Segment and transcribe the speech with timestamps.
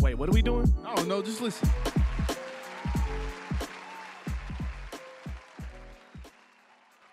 [0.00, 0.72] Wait, what are we doing?
[0.84, 1.68] I don't know, just listen.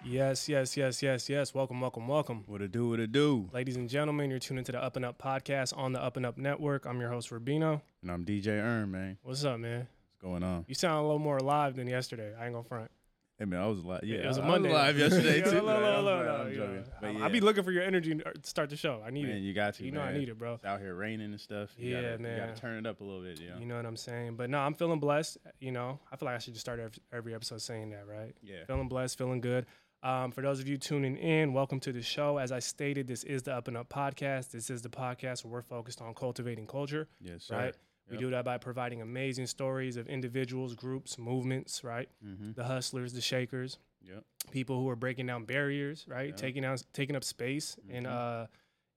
[0.03, 1.53] Yes, yes, yes, yes, yes.
[1.53, 2.43] Welcome, welcome, welcome.
[2.45, 3.49] What it do, what it do.
[3.51, 6.25] Ladies and gentlemen, you're tuning to the Up and Up podcast on the Up and
[6.27, 6.85] Up network.
[6.85, 7.81] I'm your host, Rabino.
[8.03, 9.17] And I'm DJ Earn, man.
[9.23, 9.87] What's up, man?
[10.19, 10.65] What's going on?
[10.67, 12.33] You sound a little more alive than yesterday.
[12.39, 12.91] I ain't gonna front.
[13.37, 14.05] Hey, man, I was live.
[14.05, 14.71] Yeah, it was a I Monday.
[14.71, 15.49] live yesterday, too.
[15.55, 15.81] look, look, man.
[16.05, 16.75] look, I'm, look, I'm you joking.
[16.75, 16.83] know.
[17.01, 19.01] But I- yeah, I'll be looking for your energy to start the show.
[19.05, 19.39] I need man, it.
[19.41, 20.53] you got to, You know I need it, bro.
[20.53, 21.71] It's out here raining and stuff.
[21.77, 22.47] You Yeah, gotta, You man.
[22.47, 23.57] got to turn it up a little bit, you know?
[23.59, 24.37] You know what I'm saying?
[24.37, 25.37] But no, I'm feeling blessed.
[25.59, 28.33] You know, I feel like I should just start every, every episode saying that, right?
[28.41, 28.63] Yeah.
[28.67, 29.65] Feeling blessed, feeling good.
[30.01, 32.37] Um, for those of you tuning in, welcome to the show.
[32.37, 34.51] As I stated, this is the Up and Up podcast.
[34.51, 37.57] This is the podcast where we're focused on cultivating culture, Yes, sir.
[37.57, 37.75] right?
[38.09, 42.07] We do that by providing amazing stories of individuals, groups, movements, right?
[42.23, 42.51] Mm-hmm.
[42.53, 44.23] The hustlers, the shakers, Yep.
[44.51, 46.29] people who are breaking down barriers, right?
[46.29, 46.35] Yeah.
[46.35, 48.43] Taking out, taking up space in Mhm.
[48.43, 48.47] uh,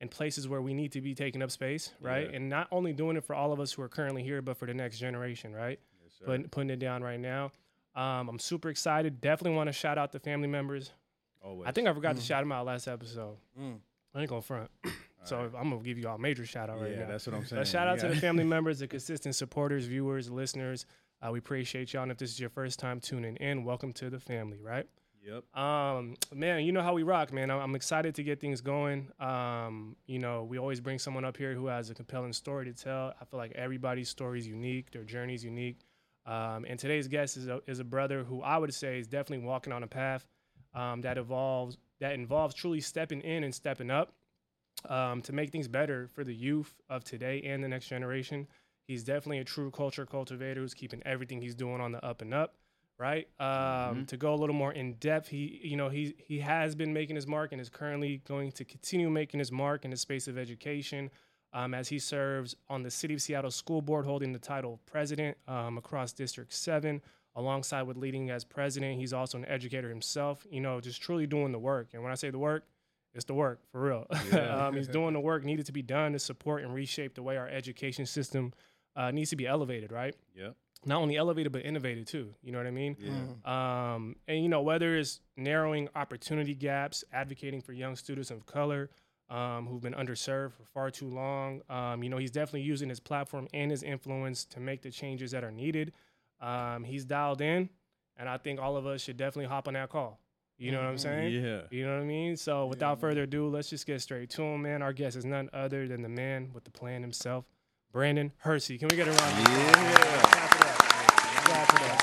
[0.01, 2.29] in places where we need to be taking up space, right?
[2.31, 2.37] Yeah.
[2.37, 4.67] And not only doing it for all of us who are currently here, but for
[4.67, 5.81] the next generation, right?
[6.03, 6.25] Yes, sir.
[6.27, 7.51] putting putting it down right now.
[7.97, 9.21] Um, I'm super excited.
[9.21, 10.93] Definitely want to shout out the family members.
[11.43, 11.67] Always.
[11.67, 13.39] I think I forgot to shout them out last episode.
[13.59, 13.81] Mm.
[14.15, 14.71] I ain't gonna front.
[15.29, 15.53] So Alright.
[15.59, 16.97] I'm gonna give you all a major shout out right now.
[16.97, 17.11] yeah, now.
[17.13, 17.61] that's what I'm saying.
[17.61, 20.87] But shout out to the family members, the consistent supporters, viewers, listeners.
[21.21, 22.05] Uh, we appreciate y'all.
[22.05, 24.87] And if this is your first time tuning in, welcome to the family, right?
[25.27, 25.57] Yep.
[25.57, 27.51] Um, man, you know how we rock, man.
[27.51, 29.09] I'm, I'm excited to get things going.
[29.21, 32.73] Um, you know, we always bring someone up here who has a compelling story to
[32.73, 33.13] tell.
[33.21, 35.81] I feel like everybody's story is unique, their journey is unique.
[36.25, 39.45] Um, and today's guest is a, is a brother who I would say is definitely
[39.45, 40.27] walking on a path
[40.75, 44.13] um, that evolves that involves truly stepping in and stepping up
[44.89, 48.47] um, to make things better for the youth of today and the next generation.
[48.87, 52.33] He's definitely a true culture cultivator who's keeping everything he's doing on the up and
[52.33, 52.55] up
[52.99, 53.29] right?
[53.39, 56.93] Um, To go a little more in depth, he you know he he has been
[56.93, 60.29] making his mark and is currently going to continue making his mark in the space
[60.29, 61.11] of education.
[61.55, 64.85] Um, as he serves on the City of Seattle School Board, holding the title of
[64.85, 67.01] president um, across District 7,
[67.37, 68.99] alongside with leading as president.
[68.99, 71.89] He's also an educator himself, you know, just truly doing the work.
[71.95, 72.65] And when I say the work,
[73.19, 74.07] it's the work for real.
[74.33, 74.67] Yeah.
[74.69, 77.37] um, he's doing the work needed to be done to support and reshape the way
[77.37, 78.53] our education system
[78.97, 80.15] uh, needs to be elevated, right?
[80.35, 80.57] Yep.
[80.87, 82.35] not only elevated but innovated too.
[82.43, 82.97] You know what I mean?
[82.99, 83.93] Yeah.
[83.95, 88.91] Um, and you know whether it's narrowing opportunity gaps, advocating for young students of color
[89.31, 91.61] um, who've been underserved for far too long.
[91.69, 95.33] Um, you know he's definitely using his platform and his influence to make the changes
[95.33, 95.93] that are needed.
[96.41, 97.69] Um, he's dialed in,
[98.17, 100.21] and I think all of us should definitely hop on that call.
[100.59, 101.33] You know what I'm saying?
[101.33, 101.61] Yeah.
[101.71, 102.37] You know what I mean?
[102.37, 104.83] So without further ado, let's just get straight to him, man.
[104.83, 107.45] Our guest is none other than the man with the plan himself,
[107.93, 108.77] Brandon Hersey.
[108.77, 109.49] Can we get a round?
[109.49, 110.23] Yeah.
[110.23, 110.79] Clap it up.
[111.45, 112.03] Clap it up.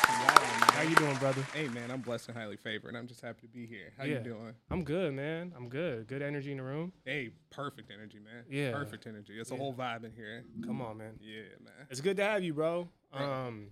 [0.75, 1.41] How you doing, brother?
[1.53, 2.95] Hey man, I'm blessed and highly favored.
[2.95, 3.91] I'm just happy to be here.
[3.97, 4.17] How Yeah.
[4.19, 4.53] you doing?
[4.69, 5.51] I'm good, man.
[5.55, 6.07] I'm good.
[6.07, 6.91] Good energy in the room.
[7.05, 8.43] Hey, perfect energy, man.
[8.49, 8.71] Yeah.
[8.71, 9.39] Perfect energy.
[9.39, 9.55] It's Yeah.
[9.55, 10.43] a whole vibe in here.
[10.65, 11.17] Come on, man.
[11.21, 11.87] Yeah, man.
[11.89, 12.89] It's good to have you, bro.
[13.13, 13.71] Um,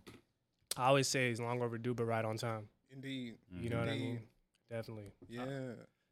[0.77, 2.67] I always say it's long overdue, but right on time.
[2.91, 3.35] Indeed.
[3.61, 4.21] You know what I mean?
[4.73, 5.13] Definitely.
[5.29, 5.43] Yeah.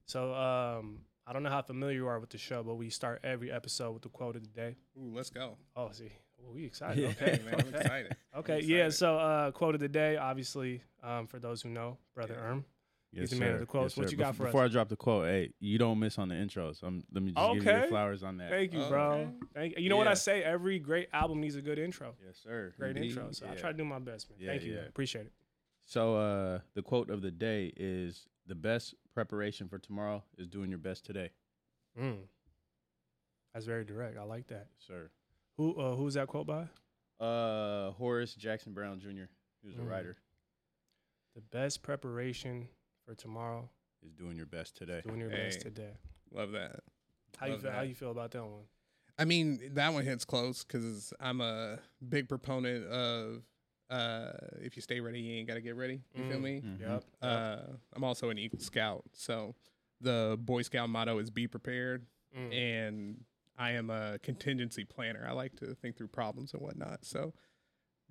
[0.05, 3.21] So, um, I don't know how familiar you are with the show, but we start
[3.23, 4.75] every episode with the quote of the day.
[4.97, 5.57] Ooh, let's go.
[5.75, 6.99] Oh, see, well, we excited.
[6.99, 7.09] Yeah.
[7.09, 8.15] Okay, Hey, man, I'm excited.
[8.37, 8.89] Okay, I'm yeah.
[8.89, 12.45] So, uh, quote of the day, obviously, um, for those who know, brother Yeah.
[12.49, 12.65] Erm.
[13.13, 13.97] Yes, the man of the quotes.
[13.97, 14.11] What sir.
[14.11, 14.47] you got Bef- for us?
[14.47, 16.79] Before I drop the quote, hey, you don't miss on the intros.
[16.79, 17.79] So I'm, let me just give you Okay.
[17.79, 18.49] your flowers on that.
[18.49, 19.11] Thank you, bro.
[19.11, 19.29] Okay.
[19.53, 19.83] Thank you.
[19.83, 20.41] You know what I say?
[20.43, 22.15] Every great album needs a good intro.
[22.25, 22.73] Yes, sir.
[22.79, 23.09] Great Indeed.
[23.09, 23.27] intro.
[23.33, 23.55] So I Yeah.
[23.55, 24.39] try to do my best, man.
[24.39, 24.75] Yeah, Thank you.
[24.75, 24.85] yeah.
[24.87, 25.33] Appreciate it.
[25.85, 30.69] So uh, the quote of the day is the best preparation for tomorrow is doing
[30.69, 31.29] your best today.
[31.99, 32.17] Mm.
[33.53, 34.17] That's very direct.
[34.17, 34.67] I like that.
[34.79, 35.09] Sir.
[35.57, 36.67] Who uh, who's that quote by?
[37.23, 39.25] Uh, Horace Jackson Brown Jr.
[39.61, 39.81] He was Mm.
[39.81, 40.17] a writer.
[41.35, 42.67] The best preparation
[43.05, 43.69] for tomorrow
[44.05, 45.01] Is doing your best today.
[45.05, 45.91] doing your best today.
[46.33, 46.79] Love that.
[47.37, 47.71] How you Love feel?
[47.71, 48.63] How you feel about that one?
[49.19, 51.77] I mean, that one hits close because I'm a
[52.09, 53.43] big proponent of
[53.91, 56.01] uh, if you stay ready, you ain't got to get ready.
[56.15, 56.41] You feel Mm.
[56.41, 56.61] me?
[56.61, 56.79] Mhm.
[56.79, 57.03] Yep.
[57.21, 57.57] Uh,
[57.93, 59.03] I'm also an Eagle Scout.
[59.13, 59.53] So
[59.99, 62.05] the Boy Scout motto is be prepared.
[62.35, 62.53] Mm.
[62.53, 63.25] and
[63.57, 65.25] I am a contingency planner.
[65.27, 67.03] I like to think through problems and whatnot.
[67.03, 67.33] So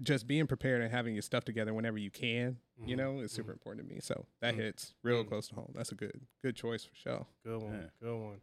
[0.03, 2.99] just being prepared and having your stuff together whenever you can, you Mhm.
[2.99, 3.99] know, is super important to me.
[4.01, 4.59] So that Mhm.
[4.59, 5.29] hits real Mhm.
[5.29, 5.73] close to home.
[5.75, 7.27] That's a good good choice for sure.
[7.45, 7.73] Good one.
[7.73, 7.89] Yeah.
[7.99, 8.41] Good one.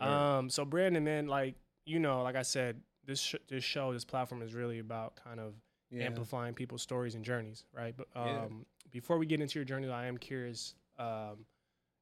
[0.00, 0.04] Sir.
[0.04, 1.54] Um, so Brandon, man, like
[1.86, 5.38] you know, like I said, this sh- this show, this platform is really about kind
[5.38, 5.54] of
[5.90, 6.04] Yeah.
[6.04, 7.94] amplifying people's stories and journeys, right?
[7.96, 8.46] But um, Yeah.
[8.92, 10.74] before we get into your journey, I am curious.
[10.98, 11.46] Um,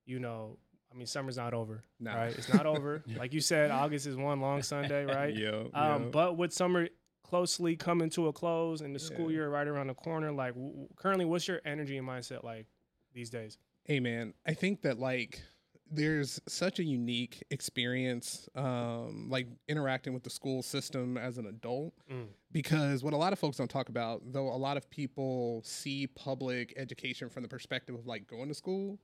[0.05, 0.59] you know,
[0.93, 2.15] I mean, summer's not over, Nah.
[2.15, 2.35] right?
[2.37, 3.03] It's not over.
[3.17, 5.35] like you said, August is one long Sunday, right?
[5.35, 6.11] Yo, Um, yo.
[6.11, 6.89] But with summer
[7.23, 10.89] closely coming to a close and the school year right around the corner, like w-
[10.97, 12.67] currently, what's your energy and mindset like
[13.15, 13.59] these days?
[13.85, 15.41] hey man i think that like
[15.91, 21.95] there's such a unique experience um like interacting with the school system as an adult
[22.11, 22.27] Mm.
[22.53, 26.07] because what a lot of folks don't talk about though a lot of people see
[26.07, 28.99] public education from the perspective of like going to school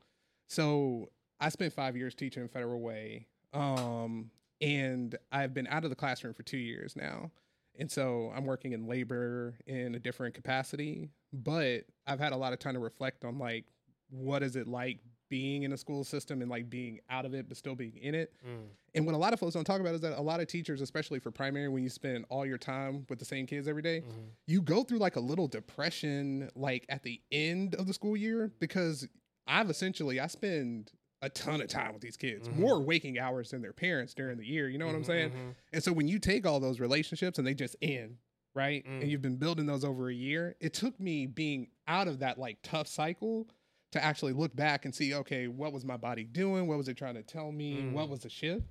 [0.47, 1.11] so
[1.41, 4.31] i spent five years teaching in federal way um
[4.61, 7.31] and i've been out of the classroom for two years now
[7.79, 12.53] and so i'm working in labor in a different capacity but i've had a lot
[12.53, 13.65] of time to reflect on like
[14.11, 14.99] what is it like
[15.29, 18.15] being in a school system and like being out of it but still being in
[18.15, 18.67] it Mm.
[18.95, 20.81] and what a lot of folks don't talk about is that a lot of teachers
[20.81, 24.01] especially for primary when you spend all your time with the same kids every day,
[24.03, 24.29] Mhm.
[24.47, 28.53] you go through like a little depression like at the end of the school year
[28.61, 29.07] because
[29.47, 30.93] i've essentially i spend
[31.23, 32.57] a ton of time with these kids Mhm.
[32.57, 35.31] more waking hours than their parents during the year you know what i'm Mhm, saying
[35.31, 35.55] mhm.
[35.73, 38.19] and so when you take all those relationships and they just end,
[38.55, 38.85] right?
[38.87, 39.03] Mm.
[39.03, 42.39] And you've been building those over a year, it took me being out of that
[42.39, 43.49] like tough cycle
[43.95, 46.67] to actually look back and see, okay, what was my body doing?
[46.69, 47.83] What was it trying to tell me?
[47.93, 48.11] What Mm.
[48.11, 48.67] was the shift?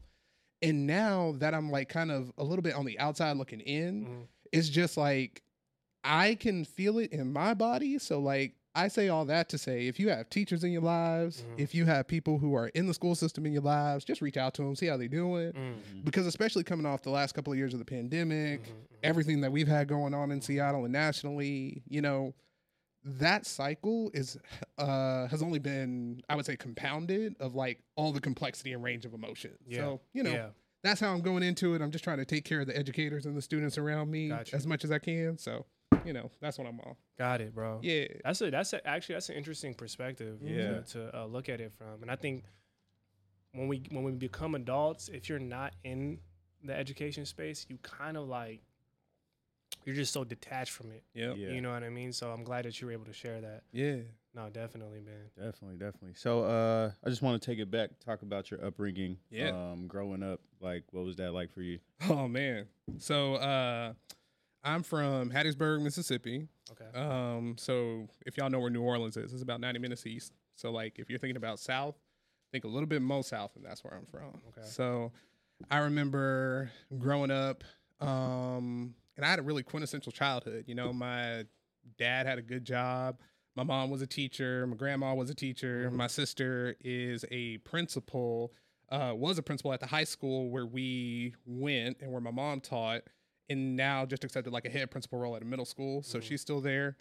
[0.61, 4.05] And now that I'm like kind of a little bit on the outside looking in,
[4.05, 4.27] Mhm.
[4.51, 5.41] it's just like
[6.05, 7.97] I can feel it in my body.
[7.97, 11.41] So like I say all that to say if you have teachers in your lives,
[11.43, 11.59] Mhm.
[11.59, 14.35] if you have people who are in the school system in your lives, just reach
[14.35, 16.03] out to them, see how they're doing Mm.
[16.03, 18.97] because especially coming off the last couple of years of the pandemic, Mhm, mhm.
[19.03, 22.33] everything that we've had going on in Seattle and nationally, you know,
[23.05, 24.37] that cycle is
[24.77, 29.05] uh has only been I would say compounded of like all the complexity and range
[29.05, 29.51] of emotion.
[29.67, 29.79] Yeah.
[29.79, 30.47] So, you know, yeah.
[30.83, 31.81] that's how I'm going into it.
[31.81, 34.55] I'm just trying to take care of the educators and the students around me Gotcha.
[34.55, 35.37] as much as I can.
[35.37, 35.65] So,
[36.05, 36.95] you know, that's what I'm on.
[37.17, 37.79] got it, bro.
[37.83, 38.05] Yeah.
[38.23, 40.79] That's a that's a, actually that's an interesting perspective Yeah.
[40.79, 42.45] to, to uh, look at it from, and I think
[43.53, 46.19] when we when we become adults, if you're not in
[46.63, 48.61] the education space, you kind of like
[49.85, 51.03] you're just so detached from it.
[51.13, 51.35] Yep.
[51.37, 51.49] Yeah.
[51.49, 52.13] You know what I mean?
[52.13, 53.63] So I'm glad that you were able to share that.
[53.71, 53.97] Yeah.
[54.35, 55.29] No, definitely, man.
[55.37, 56.13] Definitely, definitely.
[56.15, 59.17] So, uh, I just want to take it back, talk about your upbringing.
[59.29, 59.49] Yeah.
[59.49, 61.79] Um, growing up, like, what was that like for you?
[62.09, 62.67] Oh man.
[62.97, 63.93] So uh
[64.63, 66.47] I'm from Hattiesburg, Mississippi.
[66.71, 66.97] Okay.
[66.97, 70.31] Um, so if y'all know where New Orleans is, it's about 90 minutes east.
[70.55, 71.95] So like if you're thinking about south,
[72.51, 74.39] think a little bit more south, and that's where I'm from.
[74.49, 74.65] Okay.
[74.67, 75.11] So
[75.69, 77.63] I remember growing up,
[77.99, 80.65] um, and I had a really quintessential childhood.
[80.67, 81.45] You know, my
[81.97, 83.19] dad had a good job.
[83.55, 84.65] My mom was a teacher.
[84.67, 85.89] My grandma was a teacher.
[85.91, 85.93] Mhm.
[85.95, 88.53] My sister is a principal,
[88.89, 92.61] uh, was a principal at the high school where we went and where my mom
[92.61, 93.03] taught,
[93.49, 96.01] and now just accepted like a head principal role at a middle school.
[96.01, 96.23] So Mhm.
[96.23, 96.97] she's still there.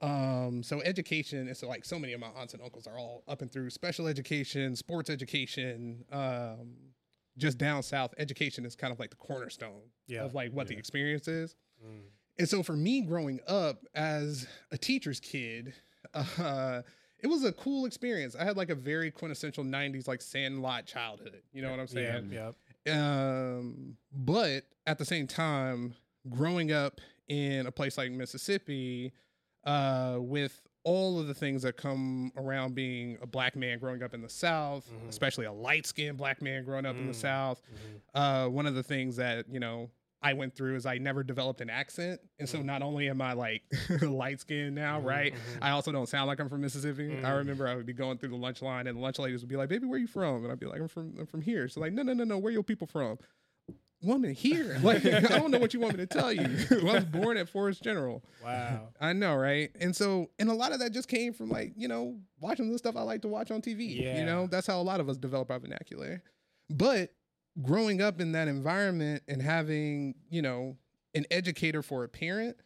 [0.00, 3.42] Um, so education is like so many of my aunts and uncles are all up
[3.42, 6.87] and through special education, sports education, um,
[7.38, 8.12] just down south.
[8.18, 10.24] Education is kind of like the cornerstone Yeah.
[10.24, 11.56] of like what the experience is.
[11.84, 12.00] Mm.
[12.38, 15.72] And so for me growing up as a teacher's kid,
[16.14, 16.82] uh,
[17.20, 18.36] it was a cool experience.
[18.36, 21.42] I had like a very quintessential 90s like sandlot childhood.
[21.52, 22.12] You know what I'm Yeah.
[22.20, 22.32] saying?
[22.32, 22.52] Yeah.
[22.96, 25.94] Um, but at the same time,
[26.28, 29.12] growing up in a place like Mississippi,
[29.64, 34.14] uh, with all of the things that come around being a black man growing up
[34.14, 35.08] in the South, Mhm.
[35.08, 37.16] especially a light skinned black man growing up in the Mm.
[37.20, 38.00] South, Mhm.
[38.14, 41.60] uh, one of the things that, you know, I went through is I never developed
[41.60, 42.20] an accent.
[42.40, 42.64] And so Mhm.
[42.64, 43.62] not only am I like
[44.02, 45.34] light skinned now, Mhm, right?
[45.62, 47.12] I also don't sound like I'm from Mississippi.
[47.12, 47.38] I Mm.
[47.38, 49.56] remember I would be going through the lunch line and the lunch ladies would be
[49.56, 50.42] like, baby, where you from?
[50.42, 51.68] And I'd be like, I'm from I'm from here.
[51.68, 53.18] So like, no, no, no, no, where your people from?
[54.02, 54.78] Woman, here.
[54.82, 56.42] Like, I don't know what you want me to tell you.
[56.70, 58.22] I was born at Forest General.
[58.44, 58.88] Wow.
[59.00, 59.70] I know, right?
[59.80, 62.78] And so, and a lot of that just came from like, you know, watching the
[62.78, 64.00] stuff I like to watch on TV.
[64.00, 64.18] Yeah.
[64.20, 66.22] You know, that's how a lot of us develop our vernacular.
[66.70, 67.10] But
[67.60, 70.76] growing up in that environment and having, you know,
[71.14, 72.56] an educator for a parent,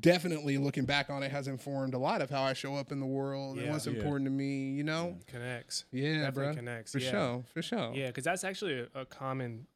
[0.00, 3.00] definitely looking back on it has informed a lot of how I show up in
[3.00, 3.72] the world and Yeah.
[3.72, 3.94] what's Yeah.
[3.94, 5.18] important to me, you know?
[5.26, 5.84] Connects.
[5.92, 6.54] Yeah, Definitely bro.
[6.54, 6.92] connects.
[6.92, 7.10] For yeah.
[7.10, 7.44] sure.
[7.54, 7.94] For sure.
[7.94, 9.66] Yeah, because that's actually a, a common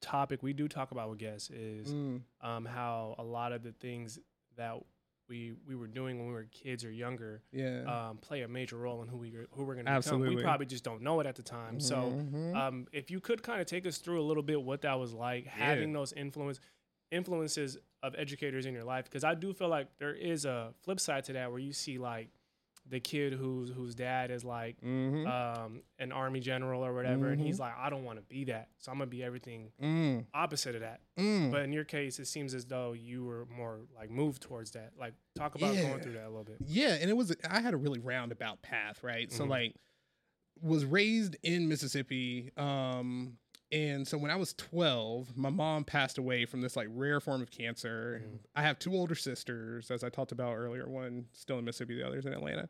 [0.00, 3.72] topic we do talk about with guests is Mm, um, how a lot of the
[3.72, 4.18] things
[4.56, 4.74] that
[5.28, 8.08] we we were doing when we were kids or younger yeah.
[8.10, 10.20] um, play a major role in who we who we're going to become.
[10.28, 11.80] We probably just don't know it at the time.
[11.80, 12.54] So Mhm.
[12.54, 15.12] um, if you could kind of take us through a little bit what that was
[15.14, 16.60] like having those influence
[17.10, 20.98] influences of educators in your life because i do feel like there is a flip
[20.98, 22.28] side to that where you see like
[22.86, 25.26] the kid whose whose dad is like Mm-hmm.
[25.26, 27.46] um, an army general or whatever, and Mhm.
[27.46, 30.26] he's like, I don't want to be that, so I'm gonna be everything mm.
[30.34, 31.00] opposite of that.
[31.18, 31.50] Mm.
[31.50, 34.92] But in your case, it seems as though you were more like moved towards that.
[34.98, 35.88] Like, talk about Yeah.
[35.88, 36.58] going through that a little bit.
[36.66, 39.32] Yeah, and it was I had a really roundabout path, right?
[39.32, 39.48] So Mhm.
[39.48, 39.74] like
[40.60, 43.38] was raised in Mississippi um
[43.74, 47.42] and so when I was 12, my mom passed away from this like rare form
[47.42, 48.22] of cancer.
[48.24, 48.38] Mhm.
[48.54, 52.06] I have two older sisters as I talked about earlier, one still in Mississippi, the
[52.06, 52.68] other's in Atlanta.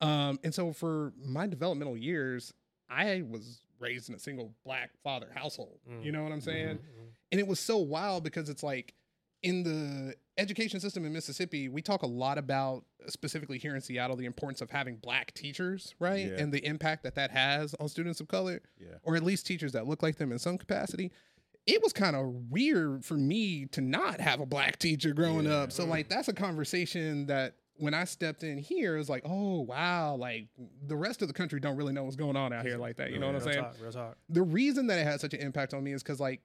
[0.00, 2.52] Um and so for my developmental years,
[2.88, 5.78] I was raised in a single black father household.
[5.88, 6.04] Mm.
[6.04, 6.76] You know what I'm saying?
[6.78, 7.08] Mhm, mhm.
[7.32, 8.94] and it was so wild because it's like
[9.42, 14.16] in the education system in Mississippi, we talk a lot about specifically here in Seattle
[14.16, 16.26] the importance of having black teachers, right?
[16.26, 16.38] Yeah.
[16.38, 18.96] And the impact that that has on students of color, Yeah.
[19.02, 21.10] or at least teachers that look like them in some capacity.
[21.66, 25.54] It was kind of weird for me to not have a black teacher growing Yeah.
[25.62, 25.72] up.
[25.72, 29.60] So like that's a conversation that when I stepped in here, it was like, oh
[29.62, 30.46] wow, like
[30.86, 33.10] the rest of the country don't really know what's going on out here like that.
[33.10, 33.64] You know what I'm Real saying?
[33.64, 34.16] Talk, real talk.
[34.28, 36.40] the reason that it had such an impact on me is because like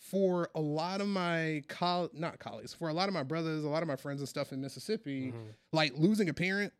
[0.00, 3.68] for a lot of my col not colleagues for a lot of my brothers a
[3.68, 6.72] lot of my friends and stuff in mississippi Mhm, like losing a parent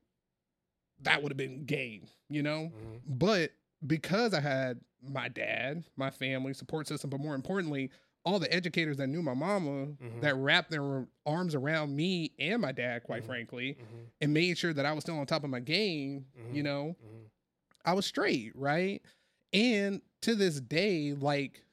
[1.02, 3.00] that would have been game you know mhm.
[3.06, 3.52] but
[3.86, 7.90] because i had my dad my family support system but more importantly
[8.24, 10.20] all the educators that knew my mama Mhm.
[10.20, 13.26] that wrapped their arms around me and my dad quite Mhm.
[13.26, 16.62] frankly Mhm, and made sure that i was still on top of my game you
[16.62, 16.64] Mhm.
[16.64, 16.96] know.
[17.84, 19.00] I was straight, right?
[19.54, 21.64] And to this day, like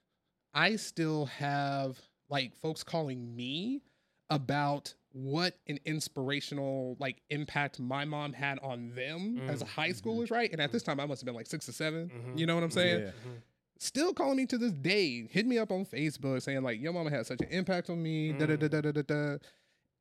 [0.58, 2.00] I still have
[2.30, 3.84] like folks calling me
[4.30, 10.32] about what an inspirational like impact my mom had on them as a high schoolers,
[10.32, 10.52] right?
[10.52, 12.38] And at this time I must have been like six or 7 Mhm.
[12.40, 13.00] You know what I'm saying?
[13.02, 13.12] Yeah.
[13.12, 13.42] Mhm.
[13.80, 17.10] Still calling me to this day, hit me up on Facebook saying like your mama
[17.12, 18.82] had such an impact on me, da da da Mm.
[18.82, 19.38] da da da.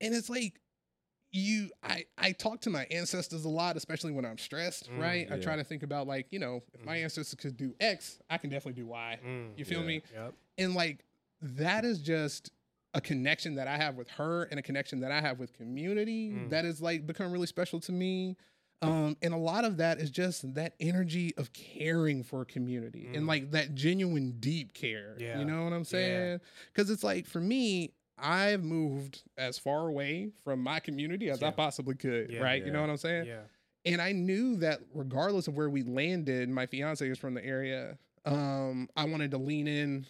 [0.00, 0.60] And it's like
[1.32, 5.30] you I I talk to my ancestors a lot, especially when I'm stressed, Mm, right?
[5.30, 7.02] I try to think about like, you know, if my Mhm.
[7.04, 9.20] ancestors could do X, I can definitely do Y.
[9.22, 9.86] Mm, You feel Yeah.
[9.86, 10.02] me?
[10.14, 10.34] Yep.
[10.58, 11.04] And like
[11.42, 12.50] that is just
[12.94, 16.30] a connection that I have with her and a connection that I have with community
[16.30, 16.50] Mm.
[16.50, 18.36] that is like become really special to me.
[18.82, 23.24] Um, and a lot of that is just that energy of caring for community and
[23.24, 23.28] Mm.
[23.28, 25.16] like that genuine deep care.
[25.18, 25.38] Yeah.
[25.38, 26.40] You know what I'm saying?
[26.72, 31.50] Because it's like for me, I've moved as far away from my community as I
[31.50, 32.40] possibly could, Yeah.
[32.40, 32.64] right?
[32.64, 33.26] You know what I'm saying?
[33.26, 33.42] Yeah.
[33.84, 37.98] And I knew that regardless of where we landed, my fiance is from the area.
[38.24, 40.06] Um, I wanted to lean in,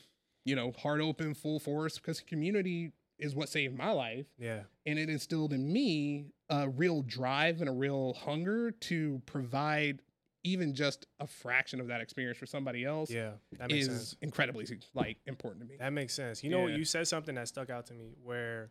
[0.47, 4.27] you know, heart open, full force, because community is what saved my life.
[4.39, 4.61] Yeah.
[4.87, 10.01] And it instilled in me a real drive and a real hunger to provide
[10.45, 13.33] even just a fraction of that experience for somebody else Yeah.
[13.59, 14.17] That makes is sense.
[14.23, 15.77] incredibly like important to me.
[15.79, 16.45] That makes sense.
[16.45, 16.77] You know, Yeah.
[16.77, 18.71] you said something that stuck out to me where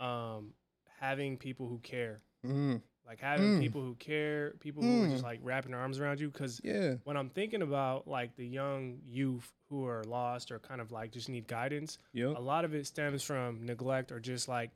[0.00, 0.54] um
[1.00, 3.60] having people who care, Mm, like having Mm.
[3.60, 5.26] people who care, people who are just Mm.
[5.26, 6.96] like wrapping their arms around you cuz yeah.
[7.04, 11.12] when I'm thinking about like the young youth who are lost or kind of like
[11.12, 12.36] just need guidance, Yep.
[12.36, 14.70] a lot of it stems from neglect or just like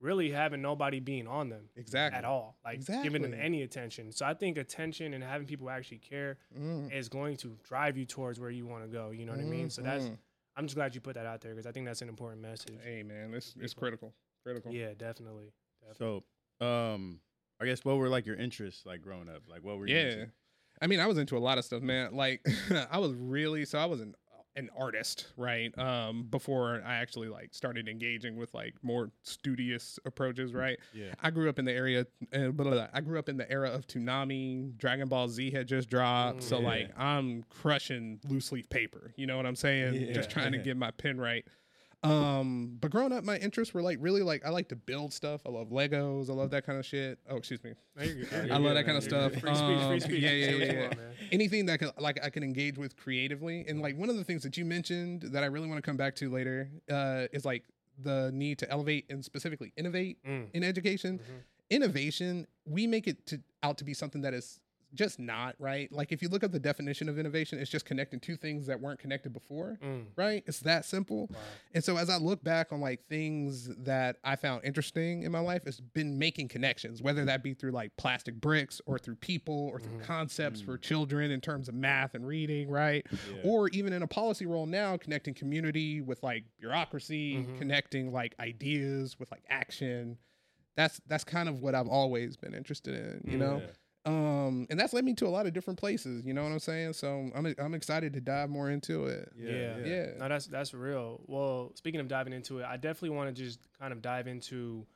[0.00, 2.16] really having nobody being on them Exactly.
[2.16, 3.02] at all, like exactly.
[3.02, 4.12] giving them any attention.
[4.12, 8.06] So I think attention and having people actually care Mm, is going to drive you
[8.06, 9.10] towards where you want to go.
[9.10, 9.70] You know what I mean?
[9.70, 10.18] So that's mhm.
[10.56, 12.76] I'm just glad you put that out there because I think that's an important message.
[12.82, 14.14] Hey man, it's it's critical.
[14.44, 14.72] Critical.
[14.72, 15.52] Yeah, definitely.
[15.80, 16.24] definitely.
[16.60, 17.20] So, um,
[17.60, 19.42] I guess what were like your interests like growing up?
[19.48, 20.02] Like what were you Yeah.
[20.02, 20.26] into?
[20.80, 22.14] I mean, I was into a lot of stuff, man.
[22.14, 22.46] Like
[22.90, 24.14] I was really so I was an
[24.56, 25.76] an artist, right?
[25.78, 30.78] Um before I actually like started engaging with like more studious approaches, right?
[30.92, 31.14] Yeah.
[31.22, 32.86] I grew up in the area uh, blah, blah, blah.
[32.92, 36.40] I grew up in the era of Toonami, Dragon Ball Z had just dropped.
[36.40, 36.66] Mm, so yeah.
[36.66, 39.12] like I'm crushing loose leaf paper.
[39.16, 40.12] You know what I'm saying?
[40.12, 41.44] Just trying to get my pen right.
[42.04, 45.40] Um, but growing up, my interests were like really like I like to build stuff.
[45.44, 46.30] I love Legos.
[46.30, 47.18] I love that kind of shit.
[47.28, 47.72] Oh, excuse me.
[47.96, 48.32] No, you're good.
[48.32, 49.32] I You're I love good, that kind of stuff.
[49.32, 50.22] Free speech, Um, free speech.
[50.22, 50.88] yeah, yeah, Say what you yeah, yeah.
[50.94, 50.98] man.
[51.32, 53.64] anything that could like I can engage with creatively.
[53.68, 55.96] And like one of the things that you mentioned that I really want to come
[55.96, 57.64] back to later uh, is like
[58.00, 61.18] the need to elevate and specifically innovate Mm, in education.
[61.18, 61.42] mhm.
[61.70, 64.60] Innovation, we make it to out to be something that is
[64.94, 65.90] just not right.
[65.92, 68.80] Like if you look up the definition of innovation, it's just connecting two things that
[68.80, 69.78] weren't connected before.
[69.84, 70.42] Mm, Right?
[70.46, 71.26] It's that simple.
[71.30, 71.36] wow.
[71.74, 75.40] And so as I look back on like things that I found interesting in my
[75.40, 79.68] life, it's been making connections, whether that be through like plastic bricks or through people
[79.72, 80.04] or through Mhm.
[80.04, 80.82] concepts for Mm.
[80.82, 83.06] children in terms of math and reading, right?
[83.12, 83.42] Yeah.
[83.44, 87.58] Or even in a policy role now, connecting community with like bureaucracy, Mhm.
[87.58, 90.16] connecting like ideas with like action.
[90.76, 93.40] That's that's kind of what I've always been interested in, you Mm.
[93.40, 93.58] know.
[93.58, 93.70] Yeah.
[94.08, 96.24] Um, and that's led me to a lot of different places.
[96.24, 96.94] You know what I'm saying?
[96.94, 99.30] So I'm I'm excited to dive more into it.
[99.36, 99.76] Yeah.
[99.84, 100.06] Yeah.
[100.18, 101.20] No, that's that's real.
[101.26, 104.86] Well, speaking of diving into it, I definitely want to just kind of dive into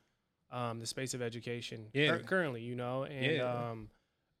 [0.51, 2.09] um, the space of education Yeah.
[2.17, 3.69] cur- currently, you know, and Yeah.
[3.71, 3.89] um,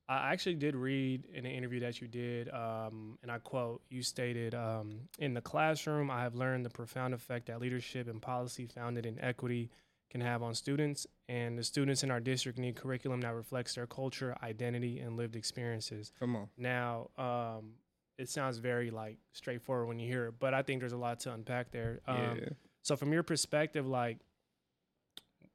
[0.07, 4.03] I actually did read in an interview that you did, um, and I quote, you
[4.03, 8.67] stated, um, In the classroom, I have learned the profound effect that leadership and policy
[8.67, 9.71] founded in equity
[10.13, 13.87] can have on students, and the students in our district need curriculum that reflects their
[13.87, 16.13] culture, identity, and lived experiences.
[16.19, 16.49] Come on.
[16.55, 17.71] Now, um,
[18.19, 21.19] it sounds very like straightforward when you hear it, but I think there's a lot
[21.21, 21.99] to unpack there.
[22.07, 22.49] Um, yeah.
[22.83, 24.19] So, from your perspective, like,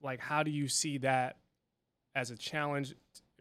[0.02, 1.36] like how do you see that
[2.16, 2.94] as a challenge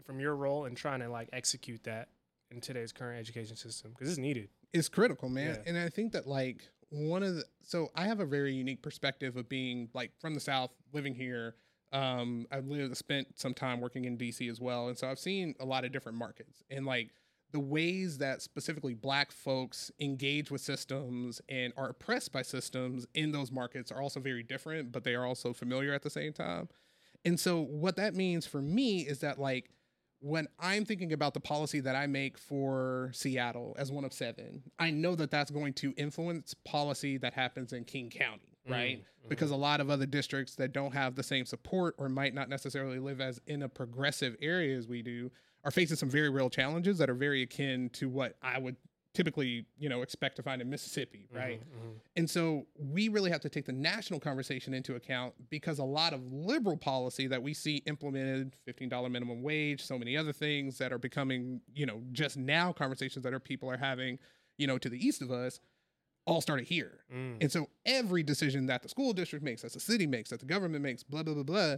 [0.06, 2.10] from your role in trying to like execute that
[2.52, 4.50] in today's current education system because it's needed.
[4.72, 5.56] it's critical, man.
[5.56, 5.70] Yeah.
[5.70, 9.36] And I think that like one of the so I have a very unique perspective
[9.36, 11.56] of being like from the South, living here.
[11.94, 15.56] Um, I've lived spent some time working in DC as well, and so I've seen
[15.60, 17.12] a lot of different markets and like
[17.52, 23.32] the ways that specifically Black folks engage with systems and are oppressed by systems in
[23.32, 26.68] those markets are also very different, but they are also familiar at the same time.
[27.24, 29.70] And so what that means for me is that like
[30.20, 34.64] when I'm thinking about the policy that I make for Seattle as one of seven,
[34.80, 38.74] I know that that's going to influence policy that happens in King County, mm-hmm.
[38.74, 38.98] right?
[38.98, 39.30] Mm-hmm.
[39.30, 42.50] Because a lot of other districts that don't have the same support or might not
[42.50, 45.32] necessarily live as in a progressive area as we do
[45.64, 48.78] are facing some very real challenges that are very akin to what I would
[49.18, 51.60] typically, you know, expect to find in Mississippi, right?
[52.16, 56.14] And so we really have to take the national conversation into account because a lot
[56.14, 60.94] of liberal policy that we see implemented, $15 minimum wage, so many other things that
[60.94, 64.20] are becoming, you know, just now conversations that our people are having,
[64.60, 65.60] you know, to the east of us,
[66.28, 67.00] all started here.
[67.12, 67.38] Mm.
[67.42, 70.46] And so every decision that the school district makes, that the city makes, that the
[70.46, 71.76] government makes, blah, blah, blah, blah,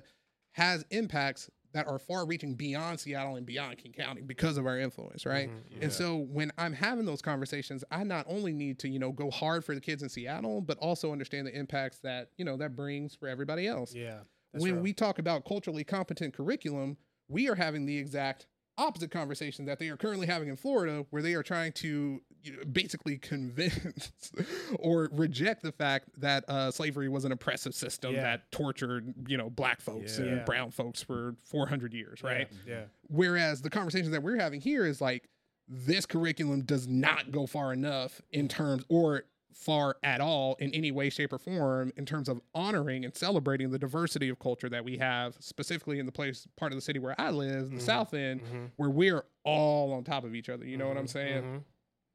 [0.52, 4.80] has impacts that are far reaching beyond Seattle and beyond King County because of our
[4.80, 5.50] influence, right?
[5.50, 9.12] Mm-hmm, and so when I'm having those conversations, I not only need to, you know,
[9.12, 12.58] go hard for the kids in Seattle, but also understand the impacts that, you know,
[12.58, 13.94] that brings for everybody else.
[13.94, 14.20] Yeah.
[14.54, 16.98] when we talk about culturally competent curriculum,
[17.28, 18.48] we are having the exact
[18.80, 22.54] opposite conversation that they are currently having in Florida, where they are trying to you
[22.56, 24.32] know, basically convince
[24.80, 28.22] or reject the fact that uh, slavery was an oppressive system Yeah.
[28.22, 30.26] that tortured, you know, black folks Yeah.
[30.26, 30.44] and Yeah.
[30.46, 32.48] brown folks for 400 years, right?
[32.66, 32.86] Yeah.
[33.10, 35.28] Whereas the conversation that we're having here is like
[35.68, 39.24] this curriculum does not go far enough in terms or
[39.60, 43.70] far at all in any way, shape, or form in terms of honoring and celebrating
[43.72, 46.98] the diversity of culture that we have, specifically in the place part of the city
[46.98, 47.82] where I live, the Mhm.
[47.82, 48.72] South End, Mhm.
[48.78, 50.66] where we're all on top of each other.
[50.66, 51.10] You know what I'm Mhm.
[51.10, 51.44] saying?
[51.44, 51.64] Mhm.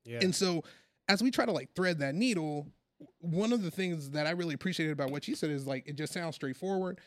[0.05, 0.21] Yeah.
[0.23, 0.65] And so
[1.09, 2.73] as we try to like thread that needle,
[3.21, 5.97] one of the things that I really appreciated about what you said is like it
[5.97, 6.99] just sounds straightforward.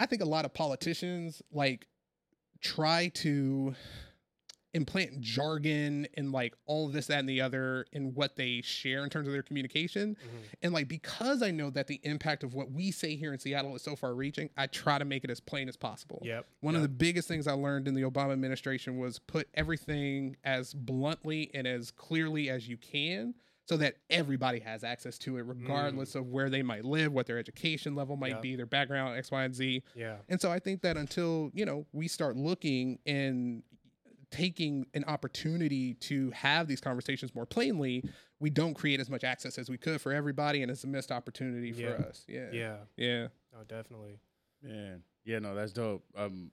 [0.00, 1.86] I think a lot of politicians like
[2.60, 3.76] try to
[4.74, 9.04] implant jargon and like all of this, that, and the other in what they share
[9.04, 10.16] in terms of their communication.
[10.16, 10.44] Mhm.
[10.62, 13.74] And like because I know that the impact of what we say here in Seattle
[13.76, 16.20] is so far reaching, I try to make it as plain as possible.
[16.24, 16.46] Yep.
[16.60, 20.74] One of the biggest things I learned in the Obama administration was put everything as
[20.74, 23.34] bluntly and as clearly as you can
[23.66, 27.38] so that everybody has access to it, regardless of where they might live, what their
[27.38, 28.42] education level might Yep.
[28.42, 29.82] be, their background, X, Y, and Z.
[29.94, 30.18] Yeah.
[30.28, 33.62] And so I think that until, you know, we start looking and
[34.34, 38.02] taking an opportunity to have these conversations more plainly,
[38.40, 41.12] we don't create as much access as we could for everybody and it's a missed
[41.12, 42.08] opportunity for Yeah.
[42.08, 42.24] us.
[42.28, 42.50] Yeah.
[42.52, 42.76] Yeah.
[42.96, 43.28] Yeah.
[43.52, 44.18] No, definitely.
[44.60, 46.04] Man, yeah, no, that's dope.
[46.16, 46.50] Um,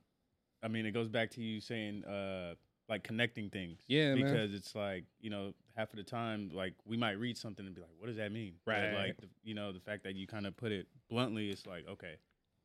[0.62, 2.54] I mean, it goes back to you saying, uh,
[2.88, 3.80] like connecting things.
[3.88, 4.26] Yeah, man.
[4.26, 7.74] because it's like you know, half of the time, like we might read something and
[7.74, 8.94] be like, "What does that mean?" But, Right.
[8.94, 11.88] like, the, you know, the fact that you kind of put it bluntly, it's like,
[11.88, 12.16] okay,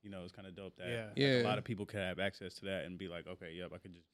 [0.02, 1.06] you know, it's kind of dope that Yeah.
[1.06, 1.42] like, Yeah.
[1.42, 3.78] a lot of people could have access to that and be like, okay, yep, I
[3.78, 4.08] could just.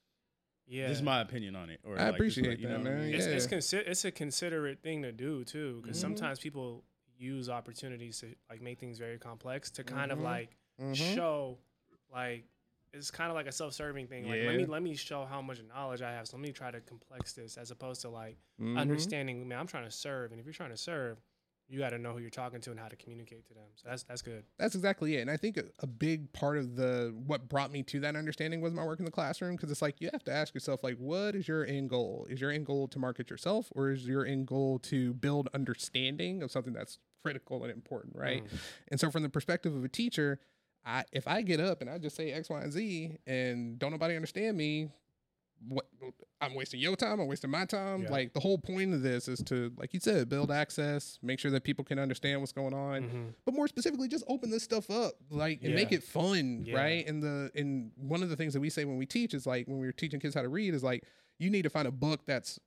[0.72, 0.88] Yeah.
[0.88, 1.80] This is my opinion on it.
[1.84, 3.04] Or I like, this is what- appreciate you know that, what I man.
[3.06, 3.14] mean?
[3.14, 6.00] it's it's, consi- it's a considerate thing to do too because Mhm.
[6.00, 6.84] sometimes people
[7.18, 10.22] use opportunities to like make things very complex to kind of Mhm.
[10.24, 11.14] like Mhm.
[11.14, 11.58] show
[12.10, 12.44] like
[12.94, 15.62] it's kind of like a self-serving thing like let me let me show how much
[15.62, 18.76] knowledge i have so let me try to complex this as opposed to like Mhm.
[18.78, 21.18] understanding man i'm trying to serve and if you're trying to serve
[21.68, 23.88] you got to know who you're talking to and how to communicate to them so
[23.88, 25.20] that's that's good That's exactly it.
[25.20, 28.60] And I think a, a big part of the what brought me to that understanding
[28.60, 30.96] was my work in the classroom because it's like you have to ask yourself like
[30.98, 32.26] what is your end goal?
[32.28, 36.42] Is your end goal to market yourself or is your end goal to build understanding
[36.42, 38.44] of something that's critical and important, right?
[38.44, 38.58] Mm.
[38.88, 40.40] And so from the perspective of a teacher,
[40.84, 43.92] I if I get up and I just say X, Y, and Z and don't
[43.92, 44.88] nobody understand me,
[45.68, 45.86] what
[46.40, 48.02] I'm wasting your time, I'm wasting my time.
[48.02, 48.10] Yeah.
[48.10, 51.50] Like the whole point of this is to, like you said, build access, make sure
[51.52, 53.34] that people can understand what's going on Mhm.
[53.44, 56.76] but more specifically just open this stuff up like and make it fun Yeah.
[56.76, 59.46] right and the and one of the things that we say when we teach is
[59.46, 61.04] like when we're teaching kids how to read is like
[61.38, 62.58] you need to find a book that's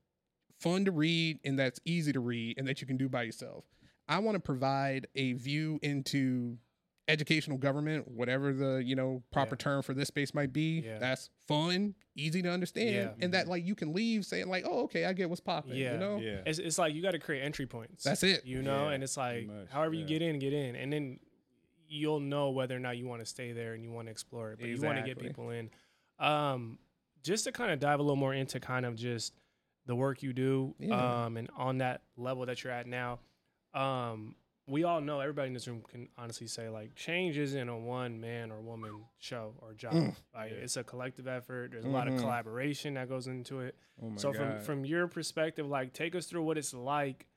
[0.60, 3.66] fun to read and that's easy to read and that you can do by yourself
[4.08, 6.58] i want to provide a view into
[7.08, 9.64] educational government, whatever the you know proper Yeah.
[9.64, 10.82] term for this space might be.
[10.86, 10.98] Yeah.
[11.00, 13.24] That's fun, easy to understand, Yeah.
[13.24, 15.76] and that like you can leave saying like, oh, okay, I get what's popping.
[15.76, 15.94] Yeah.
[15.94, 16.42] you know, Yeah.
[16.46, 18.04] It's, it's like you got to create entry points.
[18.04, 18.46] that's it.
[18.46, 21.20] you know, Yeah, and it's like much, however you get in, get in, and then
[21.88, 24.52] you'll know whether or not you want to stay there and you want to explore
[24.52, 24.60] it.
[24.60, 25.70] But you want to get people in.
[26.20, 26.80] Um,
[27.22, 29.34] just to kind of dive a little more into kind of just
[29.86, 31.26] the work you do, Yeah.
[31.26, 33.20] um, and on that level that you're at now,
[33.76, 34.36] um,
[34.68, 38.20] we all know everybody in this room can honestly say like change isn't a one
[38.20, 39.94] man or woman show or job.
[39.94, 40.16] Mm.
[40.34, 41.72] Like it's a collective effort.
[41.72, 42.20] There's a lot of Mhm.
[42.20, 44.64] collaboration that goes into it Oh my so from God.
[44.64, 47.28] from your perspective like take us through what it's like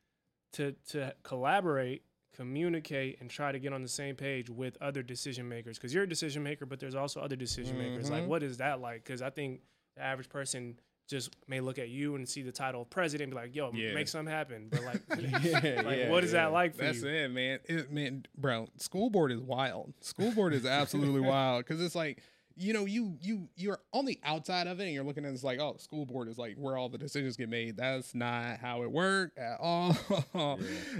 [0.52, 2.02] to to collaborate
[2.34, 6.04] communicate and try to get on the same page with other decision makers because you're
[6.04, 8.28] a decision maker but there's also other decision makers like Mhm.
[8.28, 9.60] what is that like because i think
[9.96, 10.78] the average person
[11.08, 13.70] just may look at you and see the title of president and be like yo
[13.72, 13.94] Yeah.
[13.94, 15.00] make something happen but like,
[15.42, 16.44] Yeah, like yeah, what is yeah.
[16.44, 17.58] that like for That's you it, man.
[17.64, 19.94] It, man, bro, school board is wild.
[20.00, 22.22] School board is absolutely wild because it's like
[22.60, 25.44] you know you you you're on the outside of it and you're looking at it's
[25.44, 27.76] like oh school board is like where all the decisions get made.
[27.76, 29.96] That's not how it worked at all.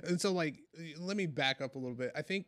[0.05, 0.57] And so like
[0.99, 2.13] let me back up a little bit.
[2.17, 2.47] I think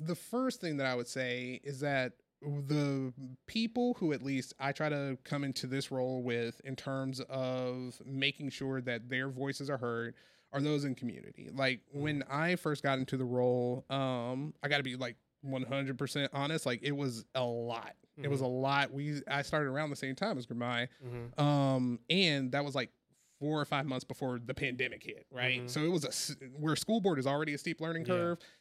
[0.00, 3.12] the first thing that I would say is that the
[3.46, 8.00] people who at least I try to come into this role with in terms of
[8.04, 10.14] making sure that their voices are heard
[10.52, 11.48] are those in community.
[11.52, 16.28] Like when I first got into the role, um, I got to be like 100%
[16.32, 16.66] honest.
[16.66, 17.94] Like it was a lot.
[18.22, 18.90] It was a lot.
[18.92, 21.38] We I started around the same time as Gramai, Mhm.
[21.38, 22.90] um, and that was like
[23.38, 25.26] four or five months before the pandemic hit.
[25.30, 25.68] Right, Mhm.
[25.68, 28.14] so it was a where school board is already a steep learning Yeah.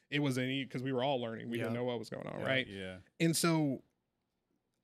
[0.09, 0.15] Curve.
[0.15, 1.49] It was any because we were all learning.
[1.49, 2.39] We didn't know what was going on.
[2.39, 2.45] Yeah.
[2.45, 2.95] Right, Yeah.
[3.19, 3.81] and so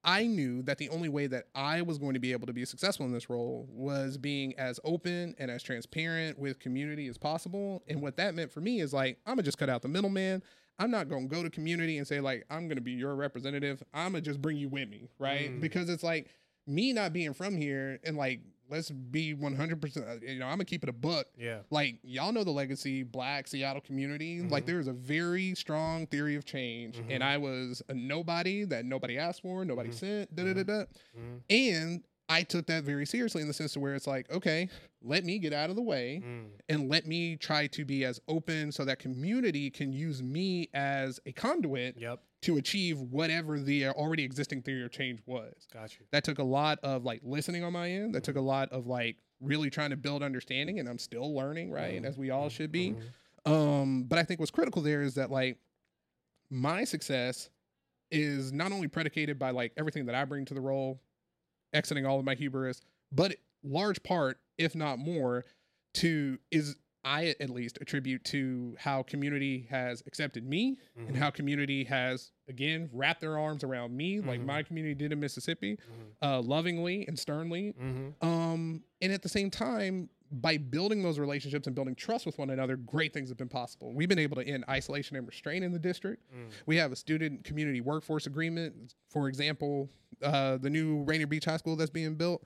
[0.03, 2.65] I knew that the only way that I was going to be able to be
[2.65, 7.83] successful in this role was being as open and as transparent with community as possible.
[7.87, 10.41] And what that meant for me is like, I'm gonna just cut out the middleman.
[10.79, 13.83] I'm not gonna go to community and say, like, I'm gonna be your representative.
[13.93, 15.51] I'm gonna just bring you with me, right?
[15.51, 15.61] Mm.
[15.61, 16.29] Because it's like
[16.65, 18.39] me not being from here and like,
[18.71, 22.43] let's be 100%, you know, I'm gonna keep it a buck yeah like y'all know
[22.43, 24.41] the legacy black Seattle community.
[24.41, 24.67] Like Mhm.
[24.67, 27.05] there is a very strong theory of change, Mhm.
[27.09, 29.93] and I was a nobody that nobody asked for, nobody Mhm.
[29.93, 30.85] sent, da da da da.
[31.17, 31.41] Mhm.
[31.49, 34.69] And I took that very seriously in the sense to where it's like, okay,
[35.01, 36.45] let me get out of the way Mm.
[36.69, 41.19] and let me try to be as open so that community can use me as
[41.25, 45.99] a conduit yep to achieve whatever the already existing theory of change was Gotcha.
[46.11, 48.87] that took a lot of like listening on my end that took a lot of
[48.87, 52.05] like really trying to build understanding and i'm still learning right Mhm.
[52.05, 52.95] as we all should be
[53.45, 53.51] Mhm.
[53.51, 55.57] um but i think what's critical there is that like
[56.49, 57.49] my success
[58.11, 60.99] is not only predicated by like everything that i bring to the role
[61.73, 65.45] exiting all of my hubris but large part if not more
[65.93, 71.07] to is i at least attribute to how community has accepted me Mhm.
[71.09, 74.45] and how community has again wrapped their arms around me like Mhm.
[74.45, 76.13] my community did in mississippi Mhm.
[76.21, 77.73] uh, lovingly and sternly.
[77.73, 78.13] Mhm.
[78.23, 82.49] Um, and at the same time, by building those relationships and building trust with one
[82.51, 83.93] another, great things have been possible.
[83.93, 86.23] We've been able to end isolation and restraint in the district.
[86.33, 86.49] Mm.
[86.67, 88.95] We have a student community workforce agreement.
[89.09, 89.89] For example,
[90.21, 92.45] uh, the new Rainier Beach High School that's being built.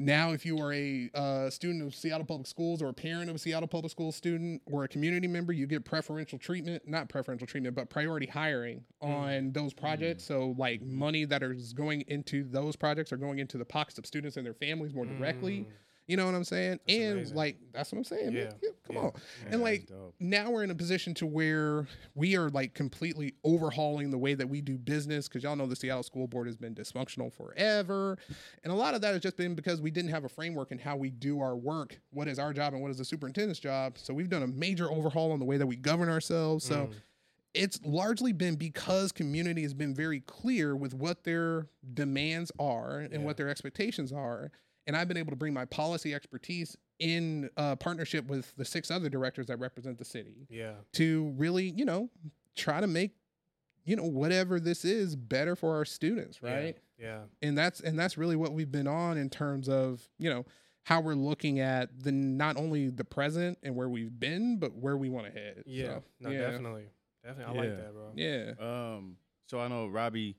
[0.00, 3.36] Now, if you are a uh, student of Seattle Public Schools or a parent of
[3.36, 7.46] a Seattle Public Schools student or a community member, you get preferential treatment, not preferential
[7.46, 9.06] treatment, but priority hiring mm.
[9.06, 10.24] on those projects.
[10.24, 10.26] Mm.
[10.26, 14.06] So, like money that is going into those projects are going into the pockets of
[14.06, 15.58] students and their families more directly.
[15.58, 15.66] Mm.
[16.10, 16.80] You know what I'm saying?
[16.86, 17.36] That's and amazing.
[17.36, 18.34] like, that's what I'm saying.
[18.34, 18.46] man.
[18.46, 18.52] Yeah.
[18.60, 19.02] Yeah, come Yeah.
[19.02, 19.12] on.
[19.14, 19.88] Yeah, And, like.
[20.18, 24.48] Now we're in a position to where we are like completely overhauling the way that
[24.48, 28.18] we do business because y'all know the Seattle School Board has been dysfunctional forever.
[28.64, 30.78] And a lot of that has just been because we didn't have a framework in
[30.80, 32.00] how we do our work.
[32.10, 33.96] What is our job and what is the superintendent's job?
[33.98, 36.64] So we've done a major overhaul on the way that we govern ourselves.
[36.64, 36.94] So Mm.
[37.54, 43.12] it's largely been because community has been very clear with what their demands are and
[43.12, 43.18] Yeah.
[43.20, 44.50] what their expectations are.
[44.90, 48.90] And I've been able to bring my policy expertise in uh, partnership with the six
[48.90, 52.10] other directors that represent the city yeah to really, you know,
[52.56, 53.12] try to make,
[53.84, 56.76] you know, whatever this is better for our students, right?
[56.98, 60.44] yeah And that's and that's really what we've been on in terms of, you know,
[60.82, 64.96] how we're looking at the not only the present and where we've been, but where
[64.96, 65.62] we want to head.
[65.66, 66.50] yeah So, no yeah.
[66.50, 66.86] definitely
[67.24, 68.52] definitely i like that bro Yeah.
[68.58, 70.36] Um, so I know Robbie,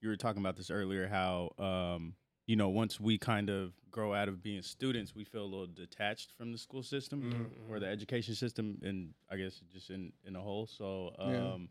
[0.00, 1.08] you were talking about this earlier.
[1.08, 2.14] How um,
[2.46, 5.66] you know, once we kind of grow out of being students, we feel a little
[5.66, 10.12] detached from the school system Mhm, or the education system, and I guess just in
[10.24, 10.66] in a whole.
[10.66, 11.54] So Yeah.
[11.54, 11.68] um,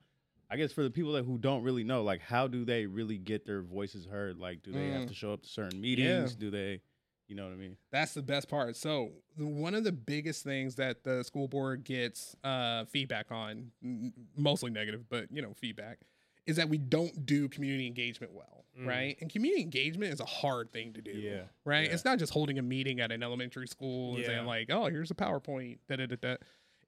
[0.50, 3.18] I guess for the people that who don't really know, like, how do they really
[3.18, 4.38] get their voices heard?
[4.38, 5.08] Like, do they have Mm.
[5.10, 6.36] to show up to certain meetings?
[6.36, 6.82] Do they,
[7.28, 7.76] you know what I mean?
[7.92, 8.78] That's the best part.
[8.78, 13.72] So the- one of the biggest things that the school board gets uh, feedback on,
[13.84, 16.00] n- mostly negative, but you know feedback,
[16.48, 18.86] is that we don't do community engagement well, Mm.
[18.88, 19.18] right?
[19.22, 21.88] And community engagement is a hard thing to do, Yeah, right?
[21.88, 21.94] yeah.
[21.94, 24.28] It's not just holding a meeting at an elementary school and Yeah.
[24.28, 26.36] saying like, "Oh, here's a PowerPoint." Da da da da.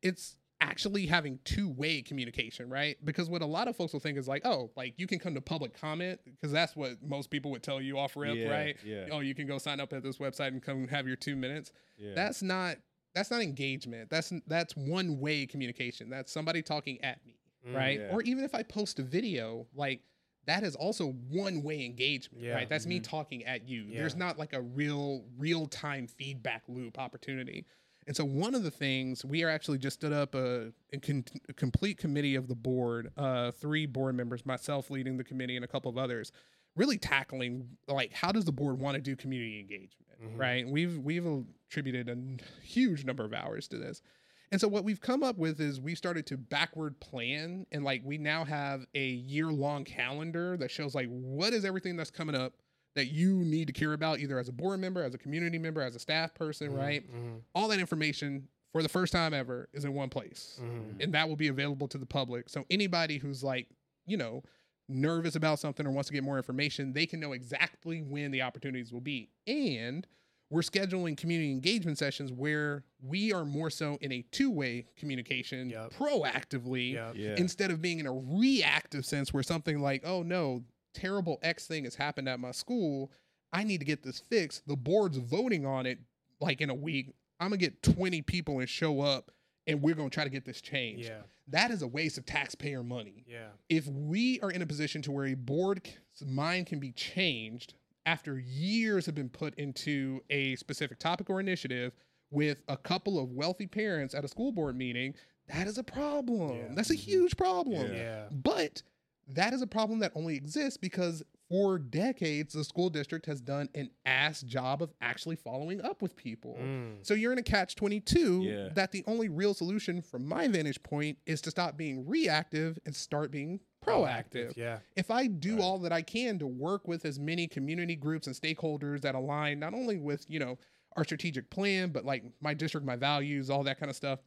[0.02, 2.98] It's actually having two-way communication, right?
[3.06, 5.34] Because what a lot of folks will think is like, "Oh, like you can come
[5.36, 8.78] to public comment," because that's what most people would tell you off rip, Yeah, right?
[8.84, 9.08] yeah.
[9.12, 11.72] Oh, you can go sign up at this website and come have your two minutes
[11.98, 12.14] Yeah.
[12.14, 12.78] that's not
[13.16, 18.00] that's not engagement that's that's one way communication that's somebody talking at me Mm, right?
[18.00, 18.10] yeah.
[18.12, 20.02] or even if i post a video like
[20.46, 22.56] that is also one way engagement Yeah.
[22.56, 22.68] right?
[22.70, 23.86] That's me talking at you.
[23.94, 27.66] There's not like a real real time feedback loop opportunity.
[28.08, 31.26] And so one of the things we are actually just stood up a, a, con-
[31.50, 35.64] a complete committee of the board uh three board members myself leading the committee and
[35.66, 36.32] a couple of others
[36.76, 40.40] really tackling like how does the board want to do community engagement Mhm.
[40.40, 40.68] right?
[40.68, 41.28] We've we've
[41.68, 42.18] attributed a
[42.66, 44.02] huge number of hours to this
[44.52, 48.02] and so what we've come up with is we started to backward plan and like
[48.04, 52.36] we now have a year long calendar that shows like what is everything that's coming
[52.36, 52.54] up
[52.96, 55.82] that you need to care about either as a board member as a community member
[55.82, 57.42] as a staff person right Mhm.
[57.54, 61.04] all that information for the first time ever is in one place Mhm.
[61.04, 62.50] and that will be available to the public.
[62.50, 63.68] So anybody who's like,
[64.06, 64.44] you know,
[64.88, 68.42] nervous about something or wants to get more information, they can know exactly when the
[68.44, 69.30] opportunities will be.
[69.48, 70.06] And
[70.50, 75.94] we're scheduling community engagement sessions where we are more so in a two-way communication Yep.
[75.94, 77.12] proactively Yeah.
[77.16, 77.36] yeah.
[77.38, 81.84] instead of being in a reactive sense where something like, oh no, terrible X thing
[81.84, 83.12] has happened at my school.
[83.54, 84.68] I need to get this fixed.
[84.68, 86.00] The board's voting on it
[86.40, 87.14] like in a week.
[87.40, 89.32] I'm gonna get 20 people and show up
[89.68, 91.06] and we're gonna try to get this changed.
[91.10, 91.22] Yeah.
[91.48, 93.24] That is a waste of taxpayer money.
[93.28, 93.50] Yeah.
[93.70, 95.90] If we are in a position to where a board's
[96.26, 97.74] mind can be changed
[98.06, 101.94] after years have been put into a specific topic or initiative
[102.32, 105.14] with a couple of wealthy parents at a school board meeting,
[105.48, 106.58] that is a problem.
[106.58, 106.64] Yeah.
[106.76, 107.92] That's a huge problem.
[107.94, 108.00] Yeah.
[108.00, 108.24] Yeah.
[108.32, 108.82] But
[109.30, 113.70] that is a problem that only exists because for decades the school district has done
[113.74, 116.58] an ass job of actually following up with people.
[116.62, 116.98] Mm.
[117.02, 118.70] So you're in a catch 22 Yeah.
[118.76, 122.96] that the only real solution from my vantage point is to stop being reactive and
[122.96, 124.56] start being proactive.
[124.56, 124.80] Yeah.
[124.96, 128.36] If I do all that I can to work with as many community groups and
[128.36, 130.58] stakeholders that align not only with, you know,
[130.98, 134.20] our strategic plan, but like my district, my values, all that kind of stuff,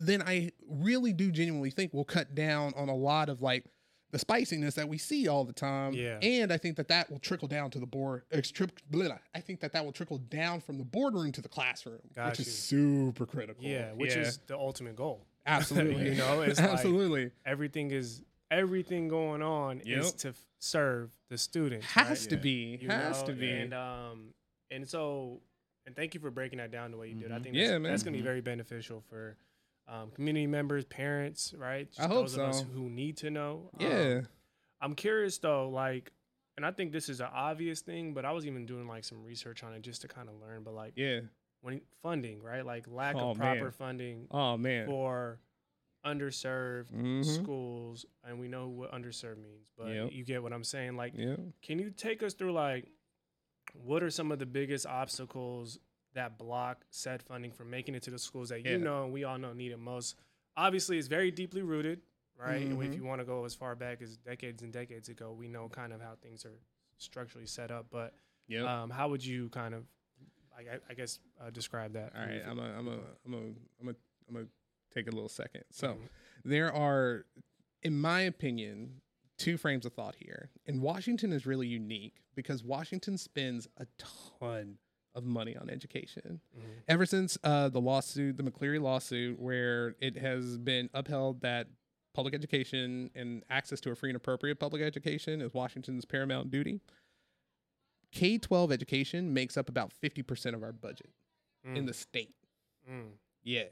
[0.00, 3.64] then I really do genuinely think we'll cut down on a lot of like
[4.10, 5.92] the spiciness that we see all the time.
[5.92, 6.18] Yeah.
[6.22, 8.22] And I think that that will trickle down to the board.
[8.32, 11.48] ex- trip- blah, I think that that will trickle down from the boardroom to the
[11.48, 12.42] classroom, Got which you.
[12.46, 13.62] is super critical.
[13.64, 13.92] Yeah.
[13.92, 15.26] Which is the ultimate goal.
[15.46, 21.10] absolutely, you know, it's like- absolutely Everything is everything going on is to f- serve
[21.28, 21.86] the students.
[21.86, 22.30] has right?
[22.30, 23.26] to be, You has know?
[23.28, 23.50] to be.
[23.50, 24.34] And um
[24.70, 25.40] and so
[25.86, 27.32] and thank you for breaking that down the way you did.
[27.32, 27.42] I Mhm.
[27.44, 27.92] think Yeah, that's, man.
[27.92, 29.36] that's gonna be very beneficial for
[29.86, 31.88] um, community members, parents, right?
[31.98, 32.64] I hope those of us so.
[32.66, 33.70] who need to know.
[33.80, 34.20] Um, yeah,
[34.82, 36.12] I'm curious though, like,
[36.58, 39.24] and I think this is an obvious thing, but I was even doing like some
[39.24, 40.62] research on it just to kind of learn.
[40.62, 41.20] But like, yeah.
[41.62, 42.66] when funding, right?
[42.66, 43.70] Like lack Oh, of proper man.
[43.72, 44.84] funding Oh man.
[44.86, 45.38] for
[46.04, 47.24] underserved Mhm.
[47.24, 50.12] schools, and we know what underserved means, but Yep.
[50.12, 50.96] you get what I'm saying.
[50.96, 51.36] Like, Yeah.
[51.62, 52.88] can you take us through like
[53.74, 55.78] what are some of the biggest obstacles
[56.14, 58.76] that block said funding from making it to the schools that you Yeah.
[58.78, 60.16] know and we all know need it most?
[60.56, 62.00] Obviously, it's very deeply rooted,
[62.36, 62.62] right?
[62.66, 65.48] And if you want to go as far back as decades and decades ago, we
[65.48, 66.58] know kind of how things are
[66.96, 67.90] structurally set up.
[67.90, 68.14] But
[68.46, 68.82] Yeah.
[68.82, 69.86] um, how would you kind of,
[70.56, 72.14] I, I- guess, uh, describe that?
[72.16, 73.94] All right, I'm a, I'm a, I'm a, I'm a,
[74.28, 74.48] I'm a
[74.90, 75.64] take a little second.
[75.70, 76.08] So Mhm.
[76.44, 77.26] there are,
[77.82, 79.00] in my opinion,
[79.38, 80.50] two frames of thought here.
[80.66, 84.78] And Washington is really unique because Washington spends a ton
[85.14, 86.40] of money on education.
[86.56, 86.82] Mhm.
[86.88, 91.68] Ever since uh, the lawsuit, the McCleary lawsuit, where it has been upheld that
[92.14, 96.80] public education and access to a free and appropriate public education is Washington's paramount duty.
[98.10, 101.10] K 12 education makes up about 50% of our budget
[101.64, 102.34] in Mm, the state.
[102.88, 103.12] mm.
[103.42, 103.68] Yeah.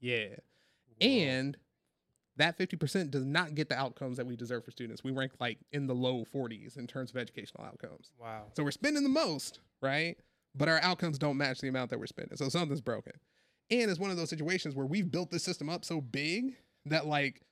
[0.00, 0.36] Yeah.
[1.00, 1.56] And
[2.36, 5.04] that 50% does not get the outcomes that we deserve for students.
[5.04, 8.10] We rank like in the low 40s in terms of educational outcomes.
[8.18, 8.44] wow.
[8.56, 10.16] So we're spending the most, right?
[10.54, 12.36] But our outcomes don't match the amount that we're spending.
[12.36, 13.12] So something's broken.
[13.70, 17.06] And it's one of those situations where we've built this system up so big that
[17.06, 17.42] like,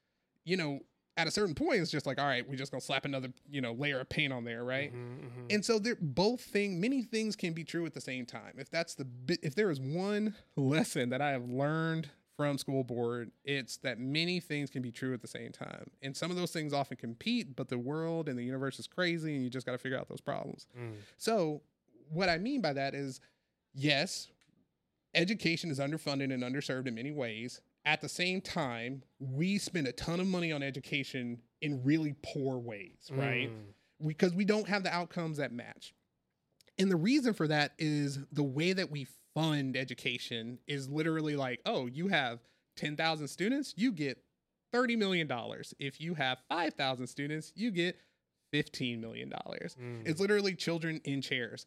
[0.44, 0.80] you know,
[1.16, 3.60] at a certain point it's just like, all right, we're just gonna slap another, you
[3.60, 4.94] know, layer of paint on there, right?
[4.94, 5.54] Mhm, mhm.
[5.54, 8.54] And so they're both thing many things can be true at the same time.
[8.56, 9.06] If that's the
[9.42, 12.08] if there is one lesson that I have learned
[12.40, 15.90] from school board, it's that many things can be true at the same time.
[16.00, 19.34] And some of those things often compete, but the world and the universe is crazy
[19.34, 20.66] and you just got to figure out those problems.
[20.74, 20.94] Mm.
[21.18, 21.60] So,
[22.08, 23.20] what I mean by that is
[23.74, 24.28] yes,
[25.12, 27.60] education is underfunded and underserved in many ways.
[27.84, 32.56] At the same time, we spend a ton of money on education in really poor
[32.56, 33.50] ways, right?
[33.50, 34.06] Mm.
[34.06, 35.92] Because we don't have the outcomes that match.
[36.78, 39.08] And the reason for that is the way that we
[39.40, 42.40] fund education is literally like, oh, you have
[42.76, 44.18] 10,000 students, you get
[44.74, 45.30] $30 million.
[45.78, 47.98] If you have 5,000 students, you get
[48.54, 49.30] $15 million.
[49.30, 50.02] Mm.
[50.04, 51.66] It's literally children in chairs.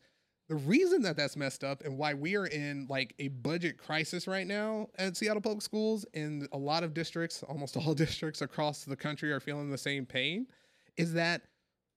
[0.50, 4.28] The reason that that's messed up and why we are in like a budget crisis
[4.28, 8.84] right now at Seattle Public Schools and a lot of districts, almost all districts across
[8.84, 10.48] the country are feeling the same pain
[10.98, 11.42] is that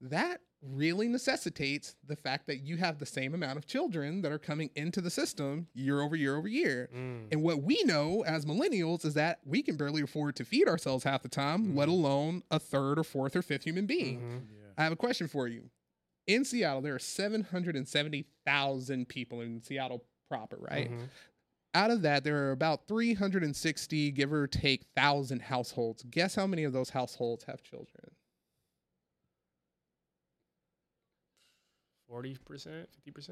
[0.01, 4.39] that really necessitates the fact that you have the same amount of children that are
[4.39, 6.89] coming into the system year over year over year.
[6.95, 7.27] Mm.
[7.31, 11.05] And what we know as millennials is that we can barely afford to feed ourselves
[11.05, 14.21] half the time, let alone a third or fourth or fifth human being.
[14.21, 14.41] Mhm.
[14.51, 14.73] Yeah.
[14.79, 15.71] I have a question for you.
[16.27, 20.91] In Seattle, there are 770,000 people in Seattle proper, right?
[20.91, 21.09] Mhm.
[21.75, 26.03] Out of that, there are about 360, give or take, thousand households.
[26.05, 28.11] Guess how many of those households have children?
[32.11, 33.31] 40%, 50%?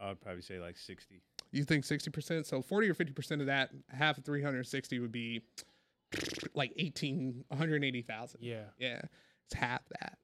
[0.00, 1.22] I would probably say like 60.
[1.52, 2.46] You think 60%?
[2.46, 5.42] So 40 or 50% of that, half of 360 would be
[6.54, 8.40] like 18, 180,000.
[8.42, 8.62] Yeah.
[8.78, 9.00] Yeah,
[9.46, 10.18] it's half that.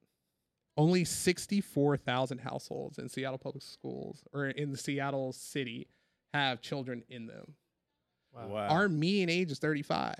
[0.77, 5.89] Only 64,000 households in Seattle Public Schools or in the Seattle city
[6.33, 7.55] have children in them.
[8.33, 8.47] Wow.
[8.49, 8.69] Wow.
[8.69, 10.15] Our median age is 35.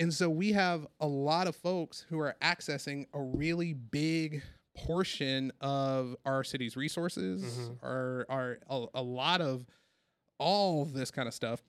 [0.00, 4.42] And so we have a lot of folks who are accessing a really big
[4.76, 7.78] portion of our city's resources, Mhm.
[7.82, 9.66] our, our a, a lot of
[10.38, 11.62] all this kind of stuff.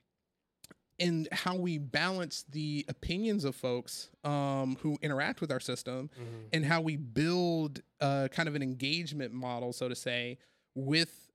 [0.98, 6.48] And how we balance the opinions of folks um, who interact with our system Mhm.
[6.54, 10.38] and how we build uh, kind of an engagement model, so to say,
[10.74, 11.30] with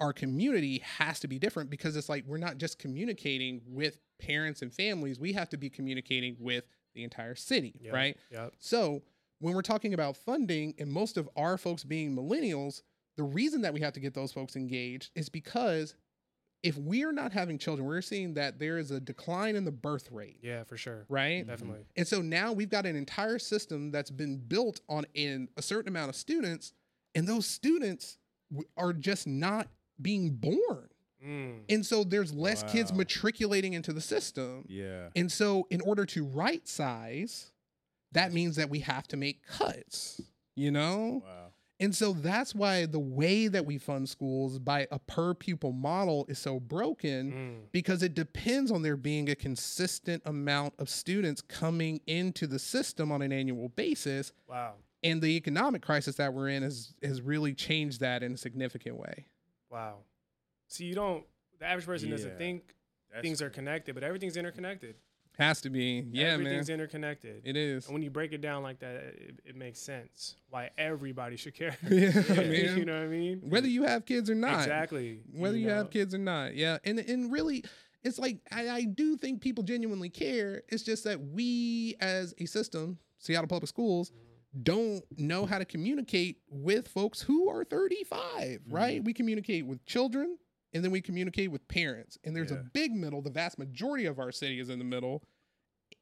[0.00, 4.60] our community has to be different because it's like we're not just communicating with parents
[4.60, 7.94] and families, we have to be communicating with the entire city, Yep.
[7.94, 8.16] right?
[8.30, 8.54] Yep.
[8.58, 9.02] So
[9.38, 12.82] when we're talking about funding and most of our folks being millennials,
[13.16, 15.94] the reason that we have to get those folks engaged is because
[16.62, 20.10] if we're not having children, we're seeing that there is a decline in the birth
[20.10, 21.04] rate, Yeah, for sure.
[21.08, 21.46] right?
[21.46, 21.84] Definitely.
[21.96, 25.88] And so now we've got an entire system that's been built on in a certain
[25.88, 26.72] amount of students,
[27.14, 28.18] and those students
[28.76, 29.68] are just not
[30.00, 30.88] being born.
[31.24, 31.60] Mm.
[31.68, 34.64] And so there's less kids matriculating into the system.
[34.68, 35.08] Yeah.
[35.14, 37.52] And so in order to right size,
[38.12, 40.20] that means that we have to make cuts,
[40.54, 41.22] you know?
[41.24, 41.42] Wow.
[41.78, 46.24] And so that's why the way that we fund schools by a per pupil model
[46.26, 47.70] is so broken Mm.
[47.70, 53.12] because it depends on there being a consistent amount of students coming into the system
[53.12, 54.76] on an annual basis Wow.
[55.04, 58.96] and the economic crisis that we're in has has really changed that in a significant
[58.96, 59.26] way
[59.70, 59.98] Wow.
[60.68, 61.24] See, you don't,
[61.58, 62.74] the average person doesn't think
[63.12, 64.94] That's things are connected, but everything's interconnected.
[65.38, 67.42] Has to be yeah Everything's man interconnected.
[67.44, 70.70] it is and when you break it down like that, it, it makes sense why
[70.78, 71.76] everybody should care.
[71.90, 73.42] Yeah, you know what I mean?
[73.48, 75.20] whether you have kids or not Exactly.
[75.32, 75.74] whether you, know?
[75.74, 77.64] have kids or not yeah and and really
[78.02, 82.46] it's like I, I do think people genuinely care it's just that we as a
[82.46, 84.12] system seattle public schools
[84.62, 89.04] don't know how to communicate with folks who are 35 right mm-hmm.
[89.04, 90.38] we communicate with children
[90.72, 94.18] and then we communicate with parents and there's a big middle the vast majority of
[94.18, 95.22] our city is in the middle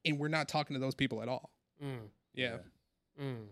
[0.05, 1.51] and we're not talking to those people at all
[1.83, 2.57] Mm, yeah,
[3.21, 3.47] mm.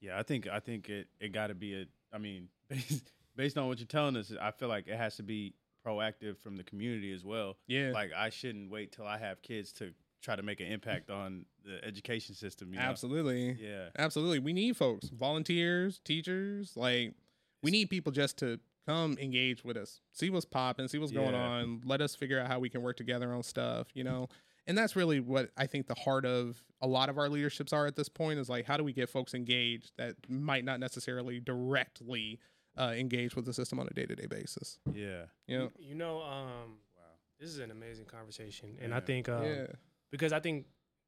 [0.00, 1.86] Yeah, I think I think it it got to be a.
[2.12, 5.22] I mean, based, based on what you're telling us, I feel like it has to
[5.22, 5.54] be
[5.86, 7.56] proactive from the community as well.
[7.68, 11.10] yeah Like I shouldn't wait till I have kids to try to make an impact
[11.10, 12.72] on the education system.
[12.72, 12.86] You know?
[12.86, 13.88] absolutely Yeah.
[13.96, 14.40] Absolutely.
[14.40, 16.72] We need folks, volunteers, teachers.
[16.74, 17.14] Like,
[17.62, 21.34] we need people just to come engage with us, see what's popping, see what's going
[21.34, 21.82] on.
[21.84, 24.28] Let us figure out how we can work together on stuff, you know?
[24.68, 27.86] And that's really what I think the heart of a lot of our leaderships are
[27.86, 31.38] at this point is like, how do we get folks engaged that might not necessarily
[31.40, 32.40] directly
[32.76, 34.78] uh, engage with the system on a day to day basis?
[34.92, 35.24] Yeah.
[35.46, 35.72] You know?
[35.78, 37.02] You know, um, Wow.
[37.38, 39.66] this is an amazing conversation, and I think um, yeah.
[40.10, 40.66] because I think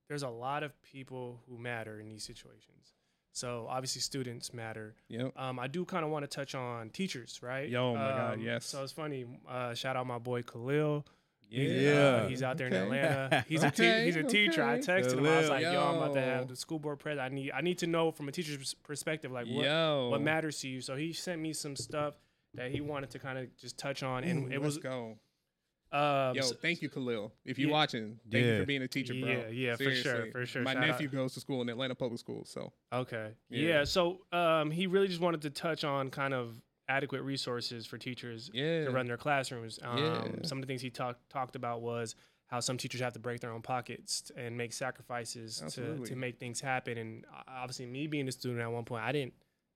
[0.08, 2.94] there's a lot of people who matter in these situations.
[3.32, 4.94] So obviously, students matter.
[5.08, 5.32] Yep.
[5.36, 7.68] Um, I do kind of want to touch on teachers, right?
[7.68, 8.66] Yo, oh my God, Um, yes.
[8.66, 9.26] So it's funny.
[9.48, 11.06] Uh, shout out my boy Khalil.
[11.50, 11.92] He's, Yeah.
[11.92, 13.42] uh, he's out there in Atlanta.
[13.48, 14.62] He's a te- he's a teacher.
[14.62, 14.82] I okay.
[14.82, 15.24] texted him.
[15.26, 17.32] I was like, "Yo, I'm about to have the school board president.
[17.32, 20.08] I need I need to know from a teacher's perspective, like what Yo.
[20.10, 22.18] what matters to you." So he sent me some stuff
[22.52, 25.16] that he wanted to kind of just touch on, and Ooh, it let's was go.
[25.92, 27.32] Um, Yo, so- thank you, Khalil.
[27.44, 27.74] If you're Yeah.
[27.74, 29.28] watching, thank you for being a teacher, bro.
[29.28, 30.62] Yeah, yeah, for sure, for sure.
[30.62, 30.86] My Shout out.
[30.88, 33.32] nephew goes to school in Atlanta Public Schools, so Okay.
[33.48, 33.68] Yeah.
[33.68, 33.84] Yeah.
[33.84, 38.50] So um, he really just wanted to touch on kind of adequate resources for teachers
[38.54, 39.78] yeah, to run their classrooms.
[39.82, 40.28] Um, Yeah.
[40.42, 42.14] Some of the things he talked talked about was
[42.46, 46.06] how some teachers have to break their own pockets and make sacrifices to, Absolutely.
[46.06, 46.96] to make things happen.
[46.96, 49.34] And obviously, me being a student at one point, I didn't,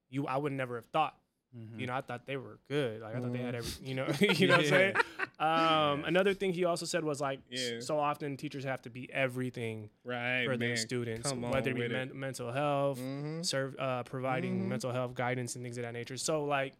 [0.09, 1.15] you, I would never have thought.
[1.57, 1.81] Mm-hmm.
[1.81, 3.03] You know, I thought they were good.
[3.03, 4.95] Like I thought they had every, you know, you know what I'm saying.
[5.43, 7.81] Um, Another thing he also said was like, Yeah.
[7.81, 11.81] so often teachers have to be everything Right, for their students, Come whether it be
[11.81, 12.15] with it.
[12.15, 13.45] mental health, Mhm.
[13.45, 14.69] serve, uh, providing Mhm.
[14.69, 16.17] mental health guidance and things of that nature.
[16.17, 16.75] So like,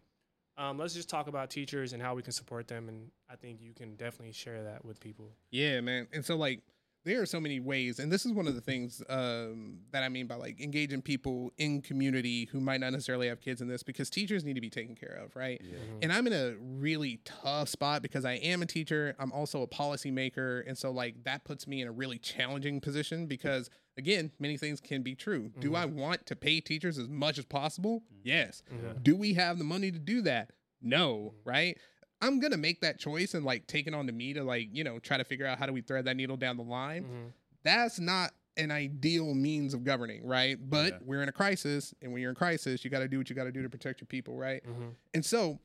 [0.57, 2.87] um, let's just talk about teachers and how we can support them.
[2.87, 5.33] And I think you can definitely share that with people.
[5.51, 6.07] Yeah, man.
[6.13, 6.61] And so like
[7.05, 10.09] there are so many ways, and this is one of the things um, that I
[10.09, 13.83] mean by like engaging people in community who might not necessarily have kids in this,
[13.83, 15.61] because teachers need to be taken care of, right?
[15.61, 15.99] Mm-hmm.
[16.01, 19.15] And I'm in a really tough spot because I am a teacher.
[19.19, 23.25] I'm also a policymaker, and so like that puts me in a really challenging position
[23.25, 25.51] because again, many things can be true.
[25.59, 25.75] Do mm-hmm.
[25.75, 28.03] I want to pay teachers as much as possible?
[28.05, 28.27] Mm-hmm.
[28.27, 28.63] Yes.
[29.01, 30.51] Do we have the money to do that?
[30.81, 31.77] No, right?
[32.23, 34.83] I'm gonna make that choice and like take it on to me to like, you
[34.83, 37.03] know, try to figure out how do we thread that needle down the line.
[37.03, 37.31] Mhm.
[37.63, 40.57] That's not an ideal means of governing, right?
[40.69, 40.99] But Yeah.
[41.03, 43.35] we're in a crisis, and when you're in crisis, you got to do what you
[43.35, 44.63] got to do to protect your people, right?
[44.63, 44.93] Mhm.
[45.13, 45.59] And so,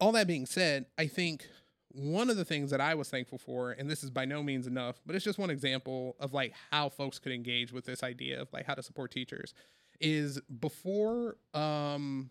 [0.00, 1.48] all that being said, I think
[1.94, 4.66] one of the things that I was thankful for, and this is by no means
[4.66, 8.40] enough, but it's just one example of like how folks could engage with this idea
[8.40, 9.52] of like how to support teachers,
[10.00, 12.30] is before um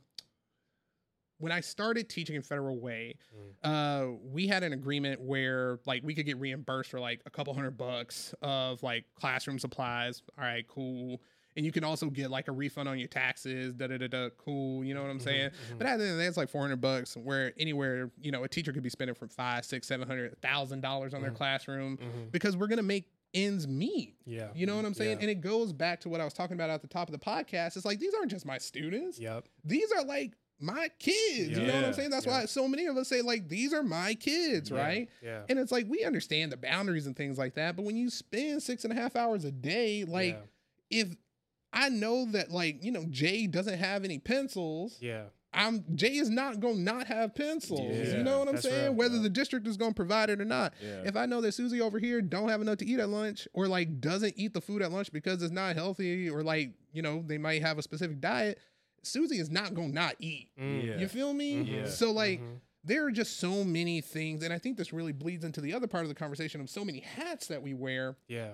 [1.42, 3.70] when I started teaching in Federal Way, mm-hmm.
[3.70, 7.54] uh, we had an agreement where like we could get reimbursed for like a couple
[7.54, 10.22] hundred bucks of like classroom supplies.
[10.38, 11.22] All right, cool.
[11.58, 13.74] And you can also get like a refund on your taxes.
[13.74, 14.30] Da da da da.
[14.38, 14.86] Cool.
[14.86, 15.50] You know what I'm mm-hmm, saying?
[15.50, 15.78] Mm-hmm.
[15.80, 17.18] But at the end of the day, it's like 400 bucks.
[17.18, 20.82] Where anywhere you know a teacher could be spending from five, six, seven hundred thousand
[20.82, 22.32] dollars on their classroom Mhm.
[22.32, 24.16] because we're gonna make ends meet.
[24.26, 24.50] Yeah.
[24.54, 25.18] You know what I'm saying?
[25.18, 25.22] Yeah.
[25.22, 27.26] And it goes back to what I was talking about at the top of the
[27.26, 27.78] podcast.
[27.78, 29.48] It's like these aren't just my students Yep.
[29.64, 31.58] these are like my kids.
[31.58, 32.10] You know what I'm saying?
[32.10, 32.42] That's yeah.
[32.42, 35.10] why so many of us say like these are my kids, Yeah, right?
[35.22, 35.42] Yeah.
[35.50, 38.64] And it's like we understand the boundaries and things like that, but when you spend
[38.64, 40.40] six and a half hours a day, like
[40.90, 41.02] yeah.
[41.02, 41.16] if
[41.74, 45.24] I know that like you know Jay doesn't have any pencils, yeah.
[45.54, 47.82] I'm Jay is not gonna not have pencils.
[47.82, 48.84] Yeah, you know what I'm saying?
[48.86, 49.24] real, Whether yeah.
[49.24, 50.74] the district is gonna provide it or not.
[50.82, 51.02] Yeah.
[51.06, 53.68] If I know that Susie over here don't have enough to eat at lunch, or
[53.68, 57.24] like doesn't eat the food at lunch because it's not healthy, or like you know
[57.26, 58.60] they might have a specific diet,
[59.04, 60.50] Susie is not gonna not eat.
[60.60, 60.84] Mm.
[60.88, 60.98] Yeah.
[61.00, 61.56] You feel me?
[61.66, 61.88] Mhm.
[61.88, 62.60] So like Mhm.
[62.84, 65.88] there are just so many things, and I think this really bleeds into the other
[65.88, 68.16] part of the conversation of so many hats that we wear.
[68.28, 68.54] Yeah.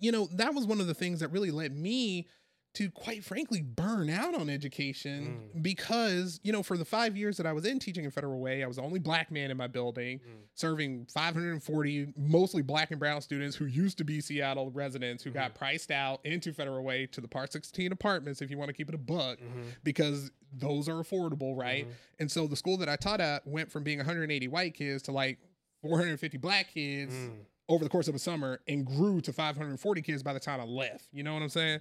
[0.00, 2.26] You know, that was one of the things that really led me
[2.74, 5.62] to quite frankly burn out on education Mm.
[5.62, 8.64] because, you know, for the five years that I was in teaching in Federal Way,
[8.64, 10.30] I was the only black man in my building, Mm.
[10.54, 15.38] serving 540 mostly black and brown students who used to be Seattle residents who Mm-hmm.
[15.38, 18.74] got priced out into Federal Way to the Part 16 apartments, if you want to
[18.74, 19.64] keep it a buck, Mhm.
[19.84, 21.86] because those are affordable, right?
[21.86, 21.92] Mhm.
[22.20, 25.12] And so the school that I taught at went from being 180 white kids to
[25.12, 25.38] like
[25.82, 27.44] 450 black kids Mm.
[27.68, 30.64] over the course of a summer and grew to 540 kids by the time I
[30.64, 31.08] left.
[31.12, 31.80] You know what I'm saying?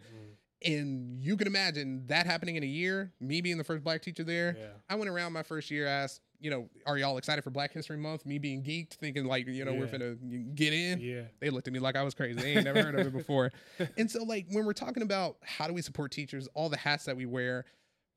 [0.63, 4.23] And you can imagine that happening in a year, me being the first black teacher
[4.23, 4.55] there.
[4.59, 4.67] Yeah.
[4.89, 7.97] I went around my first year, asked, you know, are y'all excited for Black History
[7.97, 8.25] Month?
[8.27, 9.91] Me being geeked, thinking like, you know, we're Yeah.
[9.91, 10.99] finna get in.
[10.99, 11.23] Yeah.
[11.39, 12.39] They looked at me like I was crazy.
[12.39, 13.51] They ain't never heard of it before.
[13.97, 17.05] And so, like, when we're talking about how do we support teachers, all the hats
[17.05, 17.65] that we wear,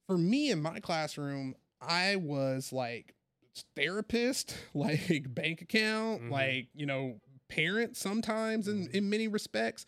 [0.06, 3.14] for me in my classroom, I was like
[3.76, 6.30] therapist, like bank account, Mhm.
[6.30, 9.86] like, you know, parent sometimes in, in many respects.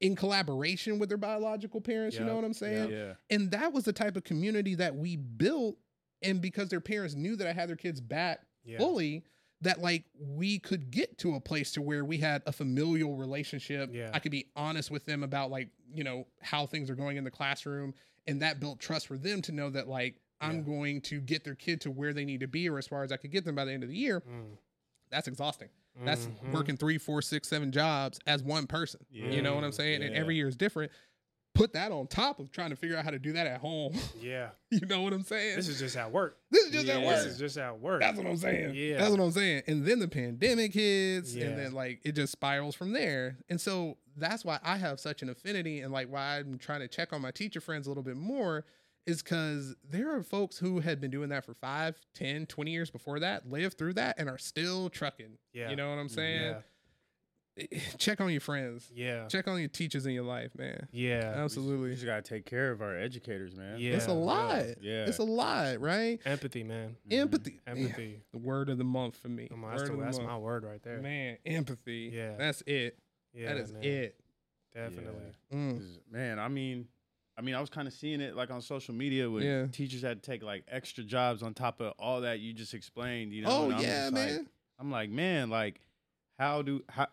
[0.00, 2.90] In collaboration with their biological parents, you know what I'm saying?
[2.90, 3.14] yeah.
[3.30, 5.76] And that was the type of community that we built.
[6.22, 8.78] And because their parents knew that I had their kids back Yeah.
[8.78, 9.24] fully
[9.60, 13.90] that like we could get to a place to where we had a familial relationship
[13.92, 14.10] Yeah.
[14.14, 17.24] i could be honest with them about like you know how things are going in
[17.24, 17.92] the classroom
[18.28, 20.62] and that built trust for them to know that like i'm Yeah.
[20.62, 23.10] going to get their kid to where they need to be or as far as
[23.10, 24.58] i could get them by the end of the year Mm.
[25.10, 25.70] that's exhausting
[26.04, 26.52] that's Mhm.
[26.52, 30.14] working three four six seven jobs as one person you know what i'm saying and
[30.14, 30.92] every year is different
[31.54, 33.92] put that on top of trying to figure out how to do that at home
[34.20, 34.50] Yeah.
[34.70, 36.38] you know what i'm saying This is just at work.
[36.50, 37.06] this is just at Yeah.
[37.06, 38.00] work This is just at work.
[38.00, 38.74] that's what I'm saying.
[38.76, 38.98] Yeah.
[38.98, 39.62] That's what I'm saying.
[39.66, 41.46] And then the pandemic hits, Yeah.
[41.46, 43.38] and then like it just spirals from there.
[43.48, 46.88] And so that's why I have such an affinity and like why I'm trying to
[46.88, 48.64] check on my teacher friends a little bit more
[49.08, 52.90] is because there are folks who had been doing that for 5, 10, 20 years
[52.90, 55.38] before that, lived through that, and are still trucking.
[55.52, 55.70] Yeah.
[55.70, 56.14] You know what I'm mm-hmm.
[56.14, 56.42] saying?
[57.56, 57.66] Yeah.
[57.72, 58.90] Eh, check on your friends.
[58.94, 59.26] Yeah.
[59.26, 60.88] Check on your teachers in your life, man.
[60.92, 61.36] Yeah.
[61.36, 61.94] We Absolutely.
[61.94, 63.80] just gotta take care of our educators, man.
[63.80, 63.94] Yeah.
[63.94, 64.64] it's a lot.
[64.82, 65.06] Yeah.
[65.06, 66.20] It's a lot, right?
[66.26, 66.90] Empathy, man.
[66.90, 67.12] Mm-hmm.
[67.12, 67.22] Mm-hmm.
[67.22, 67.60] Empathy.
[67.66, 68.20] Yeah, Empathy.
[68.32, 69.48] the word of the month for me.
[69.50, 71.00] On, that's, Word the, the that's my word right there.
[71.00, 72.12] Man, empathy.
[72.14, 72.34] Yeah.
[72.36, 72.98] That's it.
[73.32, 73.82] Yeah, that is man.
[73.82, 74.20] it.
[74.74, 75.32] Definitely.
[75.52, 75.78] Mm.
[75.78, 76.86] 'Cause, Man, I mean,
[77.38, 79.66] I mean, I was kind of seeing it like on social media with Yeah.
[79.68, 83.32] teachers had to take like extra jobs on top of all that you just explained.
[83.32, 83.48] You know?
[83.50, 84.48] Oh I'm yeah, just like- man.
[84.80, 85.80] I'm like, man, like,
[86.38, 87.06] how do how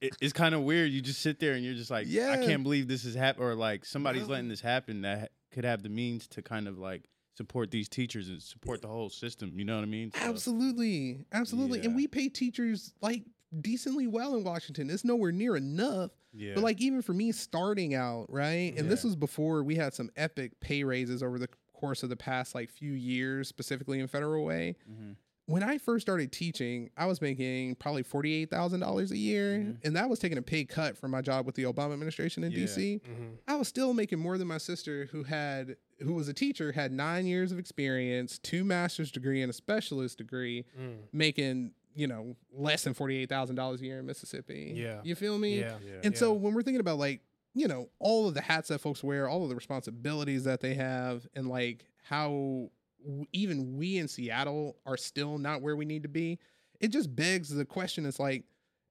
[0.00, 0.90] it, it's kind of weird.
[0.90, 2.30] You just sit there and you're just like, Yeah.
[2.32, 4.32] I can't believe this is happening, or like somebody's No.
[4.34, 7.04] letting this happen that could have the means to kind of like
[7.36, 9.52] support these teachers and support the whole system.
[9.56, 10.10] You know what I mean?
[10.12, 11.24] So, Absolutely.
[11.32, 11.80] Absolutely.
[11.84, 13.22] And we pay teachers like
[13.60, 14.90] decently well in Washington.
[14.90, 16.10] It's nowhere near enough.
[16.32, 16.52] Yeah.
[16.54, 18.74] But like even for me starting out, right?
[18.76, 22.16] And this was before we had some epic pay raises over the course of the
[22.16, 24.76] past like few years, specifically in federal way.
[24.90, 25.16] Mhm.
[25.46, 29.76] When I first started teaching, I was making probably forty-eight thousand dollars a year, Mhm.
[29.82, 32.50] and that was taking a pay cut from my job with the Obama administration in
[32.52, 32.58] Yeah.
[32.58, 33.00] DC.
[33.02, 36.72] hmm I was still making more than my sister, who had who was a teacher,
[36.72, 40.98] had nine years of experience, two master's degree, and a specialist degree, Mm.
[41.12, 44.72] making you know less than forty eight thousand dollars a year in Mississippi.
[44.74, 45.00] Yeah.
[45.04, 45.60] you feel me?
[45.60, 45.76] Yeah.
[45.84, 46.00] Yeah.
[46.04, 47.20] And so when we're thinking about like
[47.54, 50.74] you know all of the hats that folks wear, all of the responsibilities that they
[50.74, 52.70] have, and like how
[53.04, 56.38] w- even we in Seattle are still not where we need to be,
[56.80, 58.06] it just begs the question.
[58.06, 58.44] It's like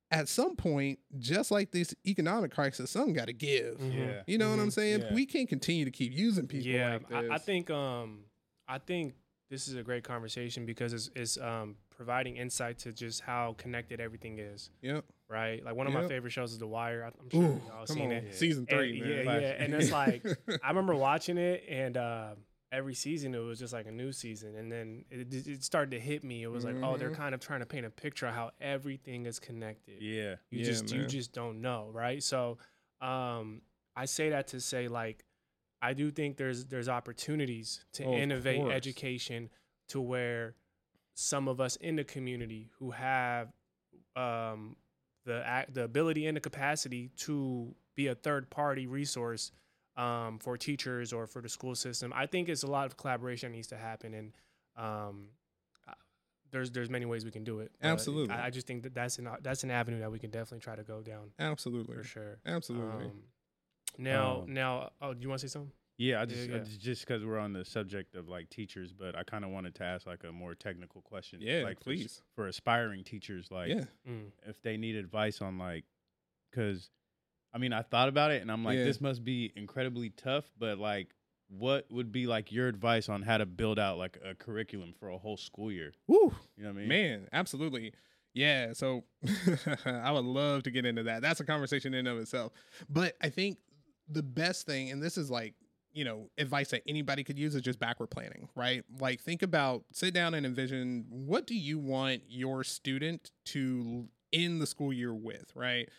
[0.09, 3.77] at some point, just like this economic crisis, something got to give.
[3.77, 3.93] Mhm.
[3.93, 4.21] Yeah.
[4.25, 4.73] You know what I'm Mhm.
[4.73, 5.01] saying?
[5.01, 5.13] Yeah.
[5.13, 7.31] We can't continue to keep using people yeah, like this.
[7.31, 8.21] I, I think um,
[8.67, 9.15] I think
[9.49, 13.99] this is a great conversation because it's, it's um, providing insight to just how connected
[13.99, 15.03] everything is, Yep.
[15.27, 15.63] right?
[15.65, 17.03] Like one of my favorite shows is The Wire.
[17.19, 18.11] I'm sure Ooh, y'all seen on.
[18.11, 18.35] it.
[18.35, 19.41] Season three, yeah, man.
[19.41, 20.23] yeah, and it's like
[20.63, 22.35] I remember watching it, and uh,
[22.71, 25.99] every season it was just like a new season, and then it, it started to
[25.99, 26.43] hit me.
[26.43, 27.15] It was like, oh, they're Mhm.
[27.15, 30.01] kind of trying to paint a picture of how everything is connected.
[30.01, 30.35] Yeah.
[30.51, 32.21] You Yeah, just you just don't know, right?
[32.21, 32.59] So
[33.01, 33.61] um
[33.95, 35.23] I say that to say like
[35.81, 39.49] I do think there's there's opportunities to Oh, innovate education
[39.89, 40.55] to where
[41.19, 43.47] some of us in the community who have
[44.15, 44.75] um
[45.25, 45.43] the
[45.73, 49.51] the ability and the capacity to be a third party resource
[49.97, 52.13] um, for teachers or for the school system.
[52.15, 54.33] I think it's a lot of collaboration needs to happen, and
[54.77, 55.29] um,
[56.51, 57.71] there's there's many ways we can do it.
[57.81, 58.35] Absolutely.
[58.35, 60.75] I, I just think that that's an that's an avenue that we can definitely try
[60.75, 61.95] to go down Absolutely.
[61.95, 62.37] for sure.
[62.45, 63.05] Absolutely.
[63.05, 63.23] Um,
[63.97, 65.71] now, Um, now, oh, do you want to say something?
[65.97, 66.55] Yeah, I just, yeah.
[66.55, 69.49] I just- just because we're on the subject of like teachers, but I kind of
[69.51, 71.39] wanted to ask like a more technical question.
[71.41, 72.21] Yeah, like for please.
[72.35, 73.83] for, aspiring teachers, like yeah.
[74.07, 74.31] Mm.
[74.45, 75.85] if they need advice on like,
[76.51, 76.89] because,
[77.53, 78.83] I mean, I thought about it and I'm like, Yeah.
[78.85, 81.15] this must be incredibly tough, but like,
[81.49, 85.09] what would be like your advice on how to build out like a curriculum for
[85.09, 85.93] a whole school year?
[86.07, 86.33] Woo.
[86.57, 86.87] You know what I mean?
[86.89, 87.93] Man, absolutely.
[88.33, 89.03] Yeah, so
[89.85, 91.21] I would love to get into that.
[91.23, 92.51] That's a conversation in and of itself.
[92.89, 93.57] But I think
[94.09, 95.55] the best thing, and this is like,
[95.97, 98.83] you know, advice that anybody could use is just backward planning, right?
[98.99, 104.61] Like think about, sit down and envision what do you want your student to end
[104.61, 105.89] the school year with, right?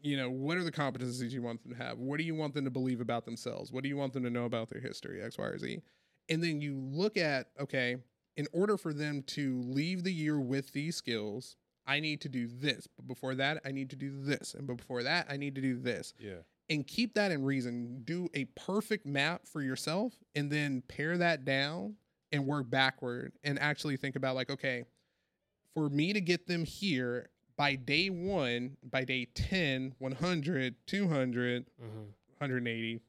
[0.00, 1.98] You know, what are the competencies you want them to have?
[1.98, 3.70] What do you want them to believe about themselves?
[3.70, 5.82] What do you want them to know about their history, X, Y, or Z?
[6.30, 7.96] And then you look at, okay,
[8.38, 12.46] in order for them to leave the year with these skills, I need to do
[12.48, 12.88] this.
[12.96, 14.54] But before that, I need to do this.
[14.54, 16.14] And before that, I need to do this.
[16.18, 16.40] Yeah.
[16.70, 18.02] And keep that in reason.
[18.04, 21.96] Do a perfect map for yourself and then pare that down
[22.30, 24.84] and work backward and actually think about, like, okay,
[25.74, 31.86] for me to get them here by day one, by day 10, 100, 200, hmm
[32.38, 33.00] 180,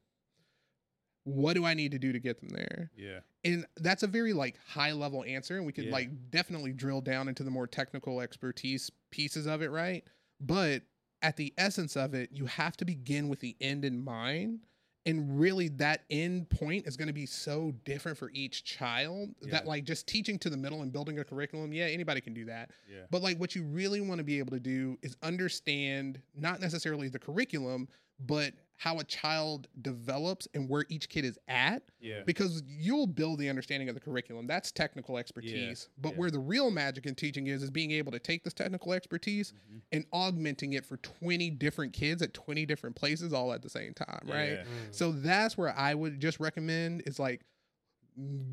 [1.26, 2.92] what do I need to do to get them there?
[2.96, 3.20] Yeah.
[3.46, 5.92] and that's a very like high level answer and we could Yeah.
[5.94, 10.04] like definitely drill down into the more technical expertise pieces of it right
[10.40, 10.84] but
[11.24, 14.60] at the essence of it you have to begin with the end in mind
[15.06, 19.66] and really that end point is going to be so different for each child that
[19.66, 22.70] like just teaching to the middle and building a curriculum yeah anybody can do that
[22.90, 23.02] Yeah.
[23.10, 27.08] but like what you really want to be able to do is understand not necessarily
[27.10, 27.88] the curriculum
[28.26, 32.24] but how a child develops and where each kid is at Yeah.
[32.26, 34.46] because you'll build the understanding of the curriculum.
[34.46, 35.88] That's technical expertise.
[35.90, 36.02] Yeah.
[36.02, 36.16] but yeah.
[36.18, 39.54] where the real magic in teaching is, is being able to take this technical expertise
[39.54, 39.82] Mhm.
[39.94, 43.94] and augmenting it for 20 different kids at 20 different places all at the same
[43.94, 44.52] time, right?
[44.54, 44.64] Yeah.
[44.64, 44.94] Mm.
[44.94, 47.46] So that's where I would just recommend is like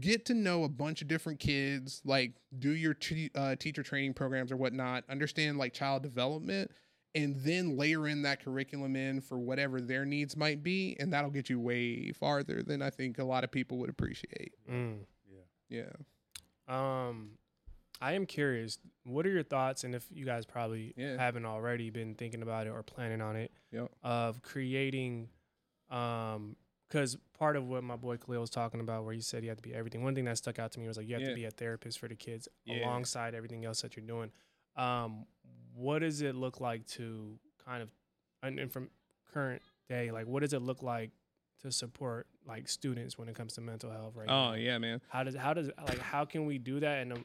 [0.01, 4.15] get to know a bunch of different kids, like do your t- uh, teacher training
[4.15, 6.71] programs or whatnot, understand like child development,
[7.15, 11.31] and then layer in that curriculum in for whatever their needs might be, and that'll
[11.31, 14.55] get you way farther than I think a lot of people would appreciate.
[14.71, 14.99] Mm.
[15.69, 15.91] Yeah.
[16.69, 17.33] Um,
[18.01, 18.79] I am curious.
[19.05, 21.17] What are your thoughts, and if you guys probably Yeah.
[21.17, 23.91] haven't already been thinking about it or planning on it, Yep.
[24.03, 25.29] of creating,
[25.91, 26.57] um,
[26.89, 29.59] because part of what my boy Khalil was talking about, where he said you have
[29.59, 30.03] to be everything.
[30.03, 31.29] One thing that stuck out to me was like you have Yeah.
[31.29, 32.85] to be a therapist for the kids Yeah.
[32.85, 34.33] alongside everything else that you're doing.
[34.77, 35.27] Um,
[35.75, 37.89] what does it look like to kind of,
[38.43, 38.89] and, from
[39.33, 41.11] current day, like what does it look like
[41.63, 44.53] to support like students when it comes to mental health right now?
[44.53, 45.01] Oh yeah, man.
[45.09, 47.17] how does how does like how can we do that in a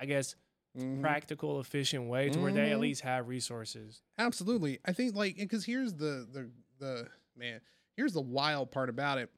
[0.00, 0.34] i guess
[0.76, 1.00] Mhm.
[1.00, 2.80] practical, efficient way to where they at Mhm.
[2.80, 4.02] least have resources.
[4.18, 4.78] Absolutely.
[4.84, 7.62] I think like because here's the the the man,
[7.96, 9.30] here's the wild part about it.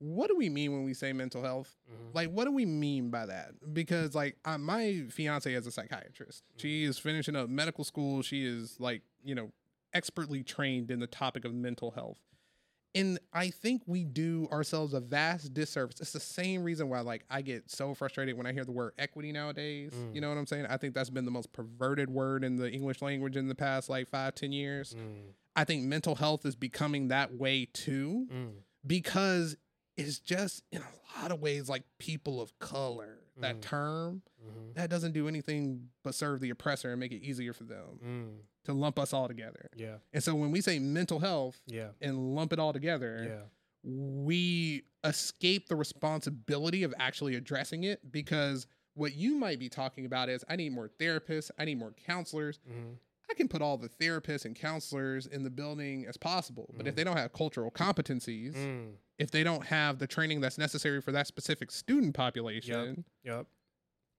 [0.00, 1.76] What do we mean when we say mental health?
[1.88, 2.14] Mhm.
[2.14, 3.52] Like, what do we mean by that?
[3.72, 6.42] Because like uh, my fiance is a psychiatrist.
[6.56, 8.22] She is finishing up medical school.
[8.22, 9.52] She is like you know
[9.92, 12.18] expertly trained in the topic of mental health.
[12.94, 16.00] And I think we do ourselves a vast disservice.
[16.00, 18.94] It's the same reason why like I get so frustrated when I hear the word
[18.98, 19.92] equity nowadays.
[19.94, 20.14] Mm.
[20.14, 20.66] You know what I'm saying?
[20.66, 23.88] I think that's been the most perverted word in the English language in the past
[23.88, 24.94] like five, ten years.
[24.94, 28.50] Mm, I think mental health is becoming that way too mm,
[28.84, 29.56] because
[30.00, 33.18] it's just in a lot of ways like people of color.
[33.36, 33.62] That Mm.
[33.62, 37.64] term mhm, that doesn't do anything but serve the oppressor and make it easier for
[37.64, 38.38] them mm.
[38.64, 39.70] to lump us all together.
[39.74, 43.42] Yeah, And so when we say mental health yeah, and lump it all together, yeah.
[43.82, 50.28] we escape the responsibility of actually addressing it because what you might be talking about
[50.28, 52.58] is I need more therapists, I need more counselors.
[52.68, 52.96] mhm,
[53.30, 56.74] I can put all the therapists and counselors in the building as possible.
[56.76, 56.96] But if Mhm.
[56.96, 58.94] they don't have cultural competencies, mm.
[59.18, 63.46] if they don't have the training that's necessary for that specific student population, Yep.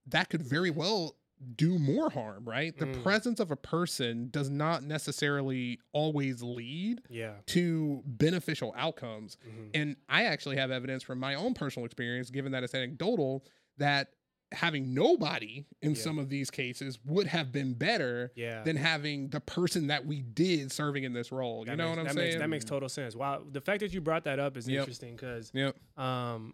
[0.07, 1.18] that could very well
[1.55, 2.78] do more harm, right?
[2.78, 3.01] The Mm.
[3.03, 7.38] presence of a person does not necessarily always lead Yeah.
[7.47, 9.38] to beneficial outcomes.
[9.47, 13.43] mhm, And I actually have evidence from my own personal experience, given that it's anecdotal,
[13.78, 14.14] that
[14.52, 16.02] having nobody in Yeah.
[16.02, 18.64] some of these cases would have been better Yeah.
[18.64, 21.64] than having the person that we did serving in this role.
[21.66, 22.28] That you know makes, what I'm that saying?
[22.30, 23.16] Makes, that makes total sense.
[23.16, 24.80] Wow, the fact that you brought that up is Yep.
[24.80, 25.76] interesting because Yep.
[25.97, 26.54] um,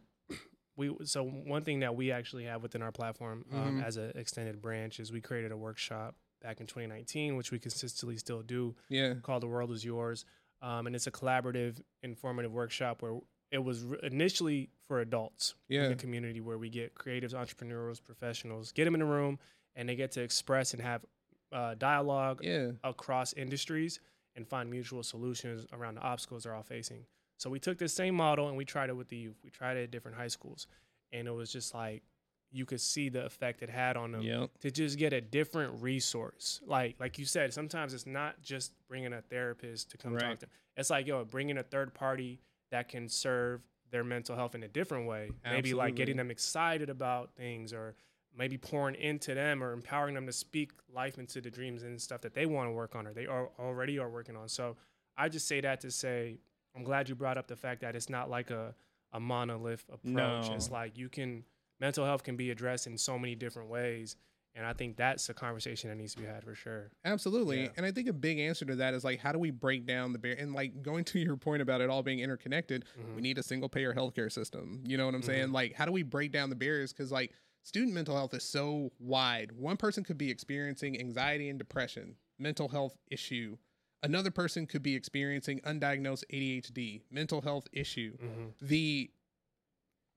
[0.76, 3.84] we so one thing that we actually have within our platform um, Mhm.
[3.84, 8.16] as an extended branch is we created a workshop back in 2019, which we consistently
[8.18, 9.16] still do, Yeah.
[9.16, 10.24] called "The World Is Yours,"
[10.62, 13.18] um, and it's a collaborative, informative workshop where
[13.52, 18.86] it was initially for adults in the community, where we get creatives, entrepreneurs, professionals, get
[18.86, 19.40] them in a room,
[19.76, 21.06] and they get to express and have
[21.52, 22.72] uh, dialogue Yeah.
[22.84, 24.00] across industries
[24.36, 27.06] and find mutual solutions around the obstacles they're all facing.
[27.38, 29.38] So we took this same model and we tried it with the youth.
[29.44, 30.68] We tried it at different high schools,
[31.14, 32.04] and it was just like
[32.52, 34.50] you could see the effect it had on them Yep.
[34.62, 36.62] to just get a different resource.
[36.66, 40.22] Like like you said, sometimes it's not just bringing a therapist to come Right.
[40.22, 40.46] talk to.
[40.48, 40.50] Them.
[40.78, 42.40] It's like yo, bringing a third party
[42.72, 43.62] that can serve
[43.92, 45.32] their mental health in a different way.
[45.46, 47.96] Maybe like getting them excited about things or
[48.36, 52.22] maybe pouring into them or empowering them to speak life into the dreams and stuff
[52.22, 54.48] that they want to work on or they are already are working on.
[54.50, 54.76] So
[55.18, 56.40] I just say that to say
[56.76, 58.76] I'm glad you brought up the fact that it's not like a
[59.14, 60.50] a monolith approach.
[60.50, 60.54] No.
[60.54, 61.44] It's like you can
[61.80, 64.16] mental health can be addressed in so many different ways.
[64.58, 66.90] And I think that's a conversation that needs to be had for sure.
[67.06, 67.64] Absolutely.
[67.66, 67.70] Yeah.
[67.78, 70.14] And I think a big answer to that is like, how do we break down
[70.14, 70.38] the barrier?
[70.40, 73.16] And like going to your point about it all being interconnected, Mhm.
[73.16, 74.82] we need a single payer healthcare system.
[74.86, 75.28] You know what I'm Mm-hmm.
[75.28, 75.52] saying?
[75.52, 76.92] Like, how do we break down the barriers?
[76.92, 79.52] Because like student mental health is so wide.
[79.52, 83.58] One person could be experiencing anxiety and depression, mental health issue.
[84.04, 88.16] Another person could be experiencing undiagnosed ADHD, mental health issue.
[88.18, 88.54] Mhm.
[88.62, 89.12] The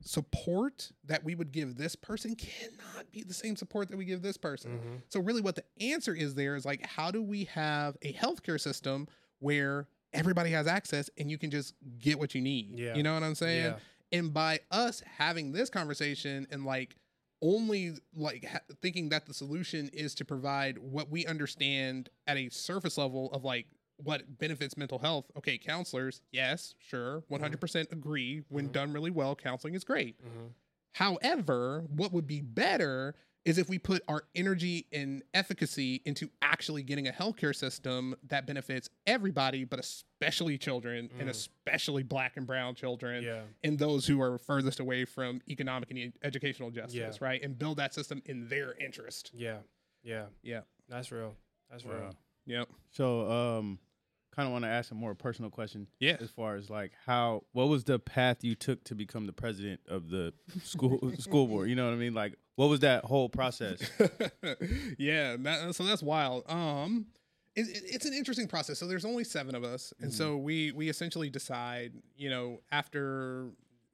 [0.02, 4.22] support that we would give this person cannot be the same support that we give
[4.22, 4.78] this person.
[4.78, 5.02] Mhm.
[5.08, 8.60] So really what the answer is there is like how do we have a healthcare
[8.60, 12.78] system where everybody has access and you can just get what you need.
[12.78, 12.94] Yeah.
[12.96, 13.64] You know what I'm saying?
[13.64, 13.78] Yeah.
[14.18, 16.96] And by us having this conversation and like
[17.42, 22.48] only like ha- thinking that the solution is to provide what we understand at a
[22.50, 23.66] surface level of like
[24.04, 25.30] what benefits mental health.
[25.36, 28.42] Okay, counselors, yes, sure, 100% agree.
[28.48, 28.72] When Mhm.
[28.72, 30.16] done really well, counseling is great.
[30.22, 30.52] Mhm.
[30.94, 33.14] However, what would be better
[33.46, 38.44] is if we put our energy and efficacy into actually getting a healthcare system that
[38.46, 41.30] benefits everybody, but especially children and Mm.
[41.30, 43.44] especially black and brown children Yeah.
[43.64, 47.24] and those who are furthest away from economic and educational justice, Yeah.
[47.26, 47.42] right?
[47.42, 49.30] And build that system in their interest.
[49.32, 49.60] Yeah.
[50.02, 50.26] Yeah.
[50.42, 50.62] Yeah.
[50.88, 51.34] That's real.
[51.70, 51.98] That's real.
[52.00, 52.16] Wow.
[52.44, 52.68] Yep.
[52.90, 53.78] So, um,
[54.34, 55.86] kind of want to ask a more personal question.
[55.98, 56.16] Yeah.
[56.20, 59.80] As far as like how, what was the path you took to become the president
[59.88, 61.68] of the school school board?
[61.68, 62.14] You know what I mean?
[62.14, 63.80] Like, what was that whole process?
[64.98, 66.44] yeah, that, so that's wild.
[66.48, 67.06] Um,
[67.56, 68.78] it, it- it's an interesting process.
[68.78, 73.48] So there's only seven of us, and so we we essentially decide, you know, after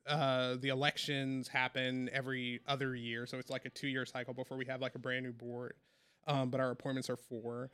[0.06, 3.26] uh, the elections happen every other year.
[3.26, 5.74] So it's like a two year cycle before we have like a brand new board.
[6.28, 7.70] Um, but our appointments are four.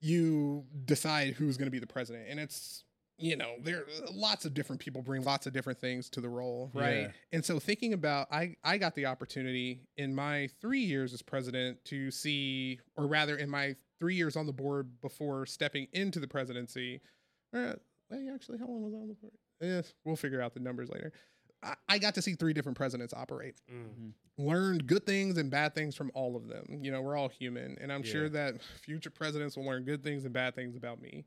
[0.00, 2.84] You decide who's going to be the president, and it's
[3.18, 6.28] you know there are lots of different people bring lots of different things to the
[6.28, 7.00] role, right?
[7.00, 7.08] Yeah.
[7.32, 11.84] And so thinking about I I got the opportunity in my 3 years as president
[11.86, 16.28] to see or rather in my 3 years on the board before stepping into the
[16.28, 17.00] presidency.
[17.52, 17.74] Uh,
[18.34, 19.34] actually how long was I on the board?
[19.60, 21.12] Yes, we'll figure out the numbers later.
[21.62, 23.54] I, I got to see three different presidents operate.
[23.72, 24.12] Mm.
[24.36, 26.80] Learned good things and bad things from all of them.
[26.82, 28.12] You know, we're all human, and I'm Yeah.
[28.12, 31.24] sure that future presidents will learn good things and bad things about me.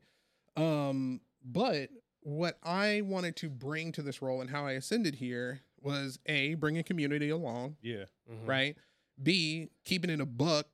[0.56, 5.60] Um, but what I wanted to bring to this role and how I ascended here
[5.80, 8.04] was a bringing community along, Yeah.
[8.30, 8.46] Mhm.
[8.46, 8.76] right?
[9.22, 10.68] B keeping it a buck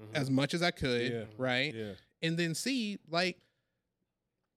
[0.00, 0.14] Mhm.
[0.14, 1.24] as much as I could, Yeah.
[1.36, 1.74] right?
[1.74, 1.92] Yeah.
[2.22, 3.38] And then C, like,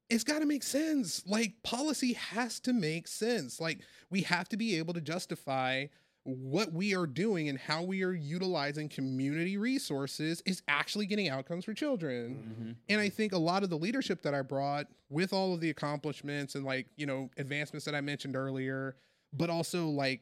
[0.10, 1.24] it's got to make sense.
[1.26, 3.60] Like, policy has to make sense.
[3.60, 3.80] Like,
[4.10, 5.88] we have to be able to justify
[6.24, 11.64] what we are doing and how we are utilizing community resources is actually getting outcomes
[11.64, 12.36] for children.
[12.51, 12.72] Mm-hmm.
[12.89, 15.70] And I think a lot of the leadership that I brought with all of the
[15.70, 18.97] accomplishments and like, you know, advancements that I mentioned earlier,
[19.32, 20.22] but also like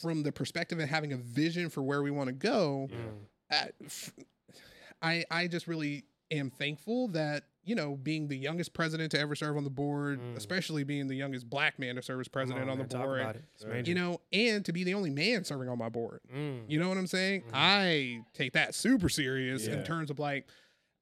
[0.00, 3.26] from the perspective of having a vision for where we want to go, Mm.
[3.50, 4.12] I f-
[5.02, 9.34] I I just really am thankful that you know being the youngest president to ever
[9.34, 10.36] serve on the board, Mm.
[10.36, 13.20] especially being the youngest black man to serve as president Come on, the talk board,
[13.20, 13.44] about it.
[13.54, 13.74] It's Right.
[13.74, 13.90] major.
[13.90, 16.20] you know, and to be the only man serving on my board.
[16.34, 16.64] Mm.
[16.68, 17.42] You know what I'm saying?
[17.42, 17.50] Mhm.
[17.52, 20.48] I take that super serious in terms of like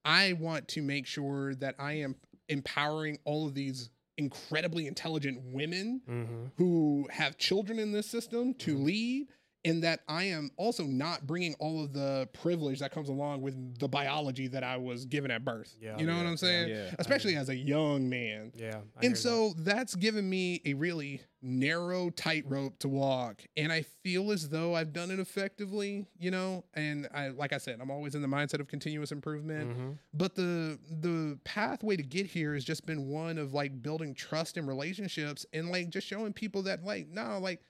[0.04, 2.16] I want to make sure that I am
[2.48, 6.50] empowering all of these incredibly intelligent women Mhm.
[6.56, 8.84] who have children in this system to Mhm.
[8.84, 9.28] lead
[9.64, 13.78] and that I am also not bringing all of the privilege that comes along with
[13.78, 15.76] the biology that I was given at birth.
[15.80, 16.68] Yeah, you know what I'm saying?
[16.70, 16.94] Yeah.
[16.98, 18.52] Especially as a young man.
[18.54, 18.66] Yeah.
[18.68, 19.18] I hear And that.
[19.18, 23.42] so that's given me a really narrow tightrope to walk.
[23.56, 26.64] And I feel as though I've done it effectively, you know?
[26.74, 29.98] And I like I said, I'm always in the mindset of continuous improvement Mhm.
[30.12, 34.56] but the the pathway to get here has just been one of like building trust
[34.58, 37.60] and relationships and like just showing people that like no like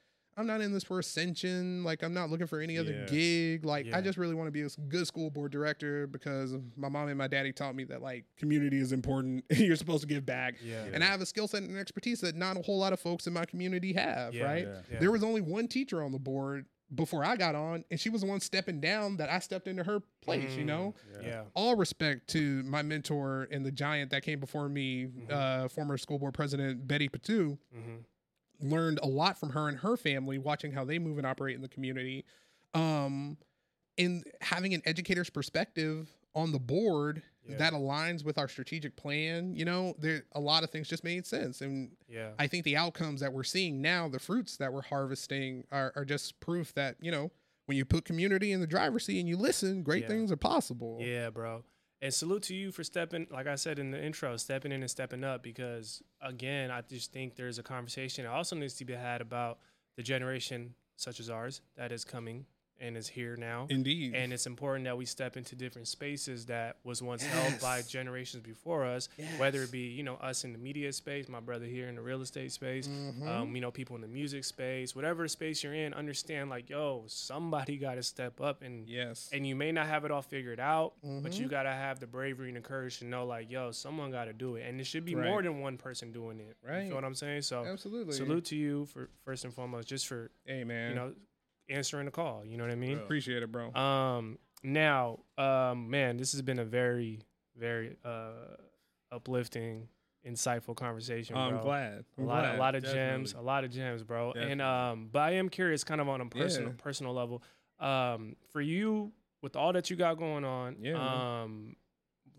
[0.41, 3.07] i'm not in this for ascension like i'm not looking for any other Yeah.
[3.07, 3.99] gig like Yeah.
[3.99, 7.19] i just really want to be a good school board director because my mom and
[7.19, 10.85] my daddy taught me that like community is important you're supposed to give back Yeah.
[10.93, 13.27] and i have a skill set and expertise that not a whole lot of folks
[13.27, 14.81] in my community have Yeah, right Yeah.
[14.93, 14.99] Yeah.
[15.01, 18.23] there was only one teacher on the board before i got on and she was
[18.23, 20.67] the one stepping down that i stepped into her place you Mm.
[20.67, 21.45] know Yeah.
[21.55, 25.31] all respect to my mentor and the giant that came before me, Mhm.
[25.31, 27.59] uh, former school board president Betty Patu.
[27.77, 28.05] Mhm.
[28.63, 31.63] Learned a lot from her and her family, watching how they move and operate in
[31.63, 32.25] the community.
[32.75, 33.37] Um,
[33.99, 37.57] and having an educator's perspective on the board Yeah.
[37.57, 41.27] that aligns with our strategic plan, you know, there a lot of things just made
[41.27, 41.61] sense.
[41.61, 42.33] And Yeah.
[42.39, 46.05] I think the outcomes that we're seeing now, the fruits that we're harvesting, are, are
[46.05, 47.33] just proof that, you know,
[47.67, 50.09] when you put community in the driver's seat and you listen, great Yeah.
[50.09, 50.99] things are possible.
[51.01, 51.65] Yeah, bro.
[52.03, 54.91] And salute to you for stepping, like I said in the intro, stepping in and
[54.91, 58.95] stepping up because, again, I just think there's a conversation that also needs to be
[58.95, 59.59] had about
[59.97, 62.47] the generation such as ours that is coming
[62.81, 63.67] and is here now.
[63.71, 64.15] Indeed.
[64.15, 68.43] And it's important that we step into different spaces that was once held by generations
[68.43, 69.09] before us,
[69.39, 72.01] whether it be, you know, us in the media space, my brother here in the
[72.03, 73.27] real estate space, Mhm.
[73.27, 77.05] um, you know, people in the music space, whatever space you're in, understand like, yo,
[77.07, 79.29] somebody got to step up and yes.
[79.33, 81.51] and you may not have it all figured out, but you Mhm.
[81.51, 84.67] gotta have the bravery and the courage to know, like, yo, someone gotta do it,
[84.67, 85.29] and it should be Right.
[85.29, 86.57] more than one person doing it.
[86.63, 86.85] Right.
[86.85, 87.43] You know what I'm saying?
[87.43, 88.15] So, Absolutely.
[88.15, 90.91] salute to you for first and foremost, just for Hey man.
[90.91, 91.15] you know
[91.71, 92.45] answering the call.
[92.45, 92.97] You know what I mean?
[92.97, 93.05] Bro.
[93.05, 93.73] appreciate it, bro.
[93.75, 97.21] Um, now, um, man, this has been a very,
[97.57, 98.57] very uh,
[99.13, 99.89] uplifting,
[100.27, 101.37] insightful conversation.
[101.37, 102.05] I'm glad.
[102.19, 102.57] A I'm lot, glad.
[102.57, 104.33] a lot of gems, a lot of gems, bro.
[104.33, 106.75] And um, but I am curious, kind of on a personal, Yeah.
[106.83, 107.43] personal level,
[107.79, 109.13] um, for you
[109.43, 111.43] with all that you got going on, Yeah, man.
[111.45, 111.77] um,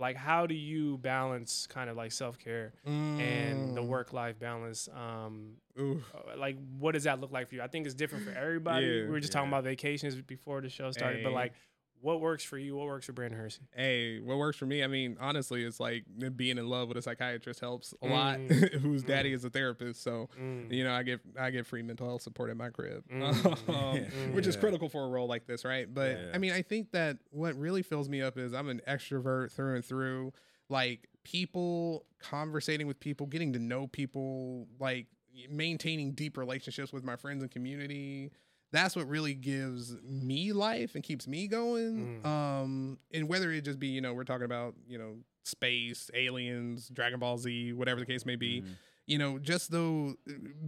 [0.02, 2.74] like how do you balance kind of like self care
[3.20, 3.88] and the Mm.
[3.88, 4.90] work life balance?
[4.94, 6.04] Um, Oof.
[6.14, 7.62] uh, like what does that look like for you?
[7.62, 8.86] I think it's different for everybody.
[8.86, 11.54] Yeah, we were just talking about vacations before the show started, but like,
[12.02, 12.76] what works for you?
[12.76, 13.62] What works for Brandon Hersey?
[13.76, 14.84] Hey, what works for me?
[14.84, 16.04] I mean, honestly, it's like
[16.36, 18.40] being in love with a psychiatrist helps a lot.
[18.40, 18.74] Mm.
[18.82, 19.36] Whose daddy Mm.
[19.36, 20.72] is a therapist, so Mm.
[20.74, 23.70] you know, I get I get free mental health support at my crib, Mm.
[24.28, 25.92] um, which is critical for a role like this, right?
[25.94, 26.32] But Yeah.
[26.34, 29.76] I mean, I think that what really fills me up is I'm an extrovert through
[29.76, 30.34] and through.
[30.70, 35.08] Like people conversating with people, getting to know people, like
[35.50, 38.32] maintaining deep relationships with my friends and community.
[38.72, 42.22] That's what really gives me life and keeps me going.
[42.24, 42.26] Mm.
[42.26, 46.88] Um, and whether it just be, you know, we're talking about, you know, space, aliens,
[46.90, 48.76] Dragon Ball Z, whatever the case may be Mhm.
[49.08, 50.16] you know, just though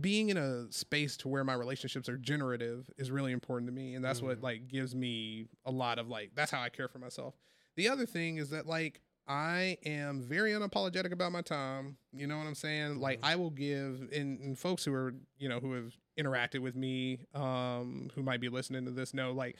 [0.01, 3.93] being in a space to where my relationships are generative is really important to me.
[3.95, 4.43] And that's what Mhm.
[4.43, 7.35] like gives me a lot of like, that's how I care for myself.
[7.75, 11.95] The other thing is that like, I am very unapologetic about my time.
[12.11, 12.99] You know what I'm saying?
[12.99, 13.25] Like Mhm.
[13.27, 17.19] I will give and, and folks who are, you know, who have interacted with me,
[17.33, 19.55] um, who might be listening to this know like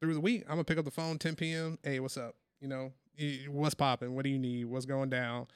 [0.00, 1.78] through the week, I'm gonna pick up the phone 10 p.m.
[1.82, 2.34] Hey, what's up?
[2.60, 2.92] You know,
[3.48, 4.14] what's popping?
[4.14, 4.64] What do you need?
[4.64, 5.46] What's going down?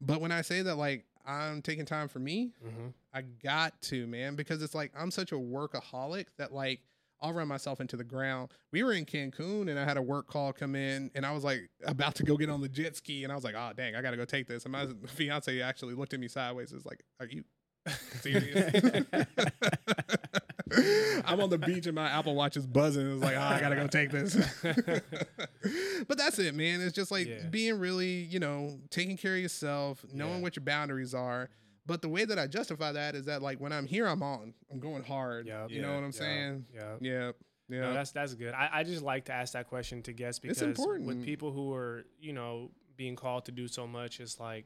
[0.00, 2.52] But when I say that, like, I'm taking time for me.
[2.64, 2.88] Mm-hmm.
[3.12, 6.80] I got to, man, because it's like I'm such a workaholic that like
[7.20, 8.50] I'll run myself into the ground.
[8.72, 11.44] We were in Cancun and I had a work call come in and I was
[11.44, 13.94] like about to go get on the jet ski and I was like, oh dang,
[13.96, 14.64] I gotta go take this.
[14.64, 16.72] And my fiance actually looked at me sideways.
[16.72, 17.44] It's like, are you?
[21.26, 23.14] I'm on the beach and my Apple Watch is buzzing.
[23.14, 24.34] It's like, oh, I gotta go take this.
[26.08, 26.80] but that's it, man.
[26.80, 27.46] It's just like Yeah.
[27.50, 30.40] being really, you know, taking care of yourself, knowing Yeah.
[30.40, 31.48] what your boundaries are.
[31.86, 34.54] But the way that I justify that is that like when I'm here, I'm on.
[34.70, 35.46] I'm going hard.
[35.46, 35.66] Yeah.
[35.68, 36.10] You know what I'm Yeah.
[36.10, 36.66] saying?
[36.74, 36.96] Yeah.
[37.00, 37.32] Yeah.
[37.68, 37.80] Yeah.
[37.80, 38.54] No, that's that's good.
[38.54, 41.06] I, I just like to ask that question to guests because It's important.
[41.06, 44.64] with people who are you know being called to do so much, it's like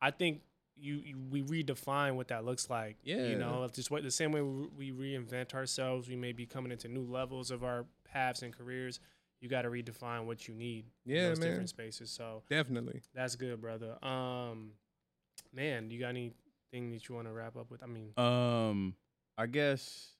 [0.00, 0.42] I think
[0.76, 2.96] you, you we redefine what that looks like.
[3.04, 3.26] Yeah.
[3.26, 6.72] you know, just what the same way we, we reinvent ourselves, we may be coming
[6.72, 9.00] into new levels of our paths and careers.
[9.40, 10.84] You got to redefine what you need.
[11.04, 11.48] in Yeah, those man.
[11.48, 12.10] different spaces.
[12.10, 13.00] So Definitely.
[13.14, 13.96] that's good, brother.
[14.04, 14.72] Um,
[15.52, 16.34] man, you got anything
[16.92, 17.82] that you want to wrap up with?
[17.82, 18.94] I mean, Um,
[19.36, 20.10] I guess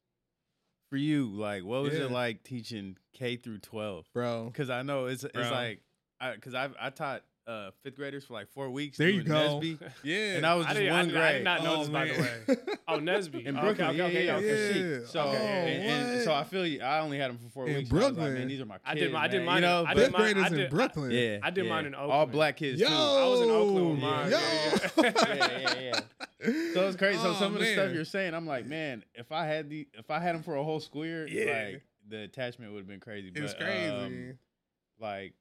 [0.91, 2.07] for you, like, what was Yeah.
[2.07, 4.07] it like teaching K through twelve?
[4.13, 4.47] Bro.
[4.47, 5.51] Because I know it's it's Bro.
[5.51, 5.83] like,
[6.21, 8.97] I because I I taught uh fifth graders for like four weeks.
[8.99, 9.34] There you go.
[9.61, 10.36] Nesby, Yeah.
[10.36, 11.45] and I was I just didn't- I one did- I did grade.
[11.45, 12.57] not know this, by the way.
[12.88, 13.45] Oh, Nesby.
[13.47, 14.80] In Oh, Brooklyn, okay, yeah, okay, yeah, okay, yeah, okay.
[14.93, 14.99] Yeah.
[15.01, 15.82] for So, Oh, and,
[16.12, 16.34] and so?
[16.34, 16.80] I feel you.
[16.82, 17.90] I only had them for four In weeks.
[17.90, 18.34] and I like, Brooklyn.
[18.34, 18.82] man, these are my kids.
[18.86, 19.47] I did my- I did man.
[19.47, 21.11] mine You in- know, I did Fifth mine- graders I in did- I- Brooklyn.
[21.11, 21.70] yeah, I did yeah.
[21.70, 22.86] mine in All black kids Yo.
[22.88, 22.95] too.
[22.95, 24.07] I was in Oakland with Yo.
[24.11, 24.30] mine.
[24.30, 24.38] Yo.
[24.38, 25.34] Yeah, yeah.
[25.34, 25.80] yeah, yeah,
[26.45, 26.72] yeah.
[26.74, 27.18] So it's crazy.
[27.18, 29.88] So Oh, some of the stuff you're saying, I'm like, man, if I had the
[29.95, 31.64] if I had them for a whole school year, Yeah.
[31.72, 33.32] like the attachment would have been crazy.
[33.34, 33.88] It's but, crazy.
[33.90, 34.38] um,
[34.99, 35.34] like,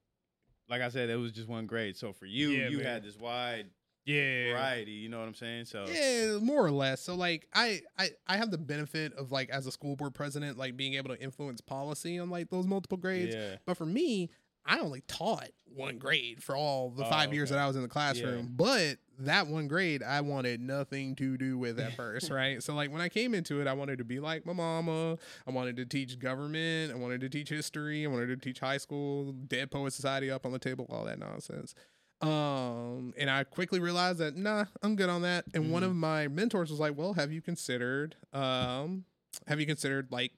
[0.72, 1.96] like I said, it was just one grade.
[1.98, 2.86] So for you, Yeah, you man.
[2.88, 3.68] had this wide
[4.06, 4.54] yeah.
[4.54, 4.92] variety.
[4.94, 5.66] You know what I'm saying?
[5.66, 7.02] So Yeah, more or less.
[7.02, 10.58] So like I, I I have the benefit of like as a school board president,
[10.58, 13.36] like being able to influence policy on like those multiple grades.
[13.36, 14.30] yeah, But for me,
[14.66, 17.82] I only taught one grade for all the Oh, five years that I was in
[17.82, 18.54] the classroom.
[18.56, 22.62] But that one grade I wanted nothing to do with at first, right?
[22.62, 25.18] So like when I came into it, I wanted to be like my mama.
[25.48, 26.92] I wanted to teach government.
[26.92, 28.06] I wanted to teach history.
[28.06, 31.20] I wanted to teach high school, Dead Poet Society up on the table, all that
[31.20, 31.74] nonsense.
[32.22, 35.46] Um, and I quickly realized that nah, I'm good on that.
[35.54, 35.88] And one Mhm.
[35.88, 39.06] of my mentors was like, "Well, have you considered um
[39.48, 40.34] have you considered like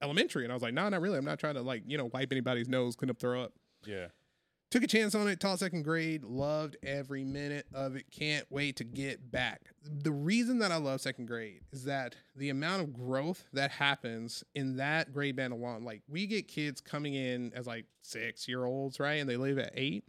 [0.00, 1.18] elementary?" And I was like, "No, not really.
[1.18, 3.52] I'm not trying to like, you know, wipe anybody's nose, clean up, throw up."
[3.86, 4.06] yeah,
[4.70, 8.04] Took a chance on it, taught second grade, loved every minute of it.
[8.10, 9.62] Can't wait to get back.
[9.82, 14.44] The reason that I love second grade is that the amount of growth that happens
[14.54, 18.66] in that grade band alone, like we get kids coming in as like six year
[18.66, 19.14] olds, right?
[19.14, 20.04] And they leave at eight.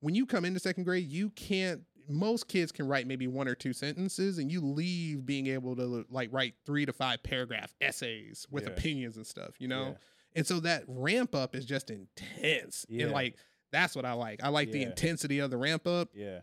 [0.00, 3.54] When you come into second grade, you can't, most kids can write maybe one or
[3.54, 8.46] two sentences and you leave being able to like write three to five paragraph essays
[8.50, 8.70] with Yeah.
[8.72, 9.84] opinions and stuff, you know?
[9.86, 9.94] Yeah.
[10.34, 12.84] And so that ramp up is just intense.
[12.90, 13.04] Yeah.
[13.04, 13.36] And like,
[13.72, 14.42] that's what I like.
[14.44, 16.10] I like the intensity of the ramp up.
[16.14, 16.40] yeah,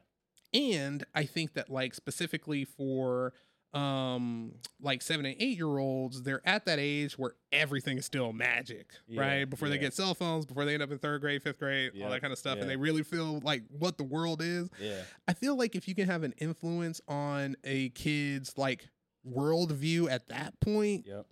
[0.54, 3.34] And I think that like specifically for
[3.72, 4.52] um
[4.82, 8.90] like seven and eight year olds, they're at that age where everything is still magic,
[9.08, 9.46] Yeah, right?
[9.50, 12.10] Before they get cell phones, before they end up in third grade, fifth grade, all
[12.10, 12.62] that kind of stuff, yeah.
[12.64, 14.72] and they really feel like what the world is.
[14.82, 18.88] yeah, I feel like if you can have an influence on a kid's like
[19.28, 21.28] worldview at that point, yep.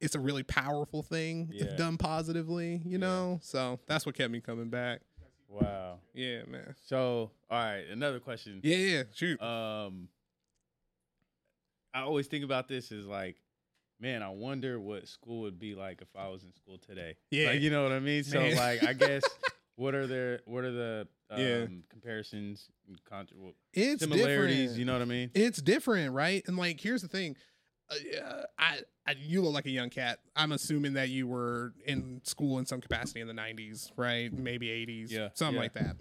[0.00, 1.64] it's a really powerful thing Yeah.
[1.64, 2.96] if done positively, you Yeah.
[2.98, 3.38] know?
[3.42, 5.00] So that's what kept me coming back.
[5.48, 5.98] Wow.
[6.14, 6.74] Yeah, man.
[6.86, 8.60] So all right, another question.
[8.62, 9.40] Yeah, yeah, shoot.
[9.40, 10.08] um
[11.94, 13.36] I always think about this as like,
[14.00, 17.16] man, I wonder what school would be like if I was in school today.
[17.30, 17.50] Yeah.
[17.50, 18.22] Like, you know what I mean?
[18.24, 18.54] So Man.
[18.56, 19.22] like I guess
[19.76, 21.66] what are their what are the um Yeah.
[21.88, 23.36] comparisons and contra-
[23.72, 24.78] it's similarities, different.
[24.78, 25.30] you know what I mean?
[25.34, 26.42] It's different, right?
[26.46, 27.36] And like, here's the thing.
[27.90, 30.18] Uh, I, I, you look like a young cat.
[30.34, 34.32] I'm assuming that you were in school in some capacity in the 90s, right?
[34.32, 35.60] Maybe 80s, Yeah, something yeah.
[35.60, 35.96] like that.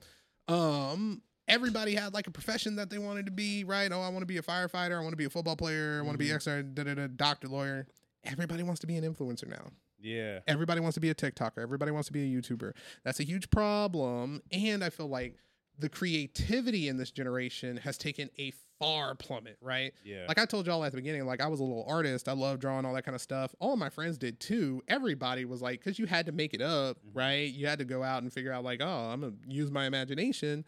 [0.54, 3.92] Um, everybody had like a profession that they wanted to be, right?
[3.92, 4.98] Oh, I want to be a firefighter.
[4.98, 6.00] I want to be a football player.
[6.00, 6.36] I want to be Mhm.
[6.36, 7.88] extra, da, da, da, doctor, lawyer.
[8.24, 9.72] Everybody wants to be an influencer now.
[10.00, 10.40] Yeah.
[10.48, 11.60] Everybody wants to be a TikToker.
[11.60, 12.74] Everybody wants to be a YouTuber.
[13.04, 14.42] That's a huge problem.
[14.52, 15.36] And I feel like
[15.80, 19.94] the creativity in this generation has taken a far plummet, right?
[20.04, 20.26] Yeah.
[20.28, 22.28] Like I told y'all at the beginning, like I was a little artist.
[22.28, 23.54] I love drawing all that kind of stuff.
[23.60, 24.82] All of my friends did too.
[24.88, 27.12] Everybody was like, because you had to make it up, Mhm.
[27.16, 27.52] right?
[27.54, 30.66] You had to go out and figure out, like, oh, I'm gonna use my imagination.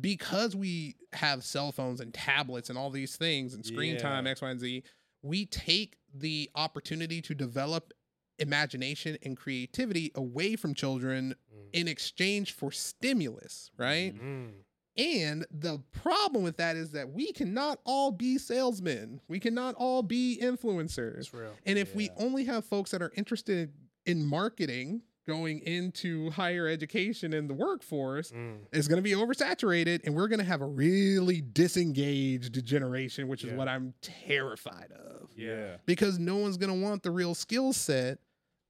[0.00, 4.00] Because we have cell phones and tablets and all these things and screen Yeah.
[4.02, 4.82] time, X, Y, and Z,
[5.22, 7.92] we take the opportunity to develop
[8.40, 11.58] imagination and creativity away from children Mm.
[11.72, 14.14] in exchange for stimulus, right?
[14.14, 14.50] Mm.
[14.96, 19.20] And the problem with that is that we cannot all be salesmen.
[19.28, 21.18] We cannot all be influencers.
[21.18, 21.52] It's real.
[21.64, 23.72] And if we only have folks that are interested
[24.04, 28.56] in marketing, going into higher education and the workforce Mm.
[28.72, 33.44] is going to be oversaturated and we're going to have a really disengaged generation which
[33.44, 35.76] is what i'm terrified of Yeah.
[35.86, 38.18] because no one's going to want the real skill set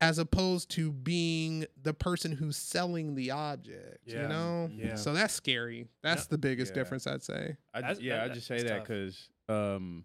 [0.02, 4.94] as opposed to being the person who's selling the object you know Yeah.
[4.94, 6.26] so that's scary that's Yeah.
[6.30, 6.74] the biggest Yeah.
[6.82, 10.04] difference i'd say I That's- yeah, that- I just say that because, um,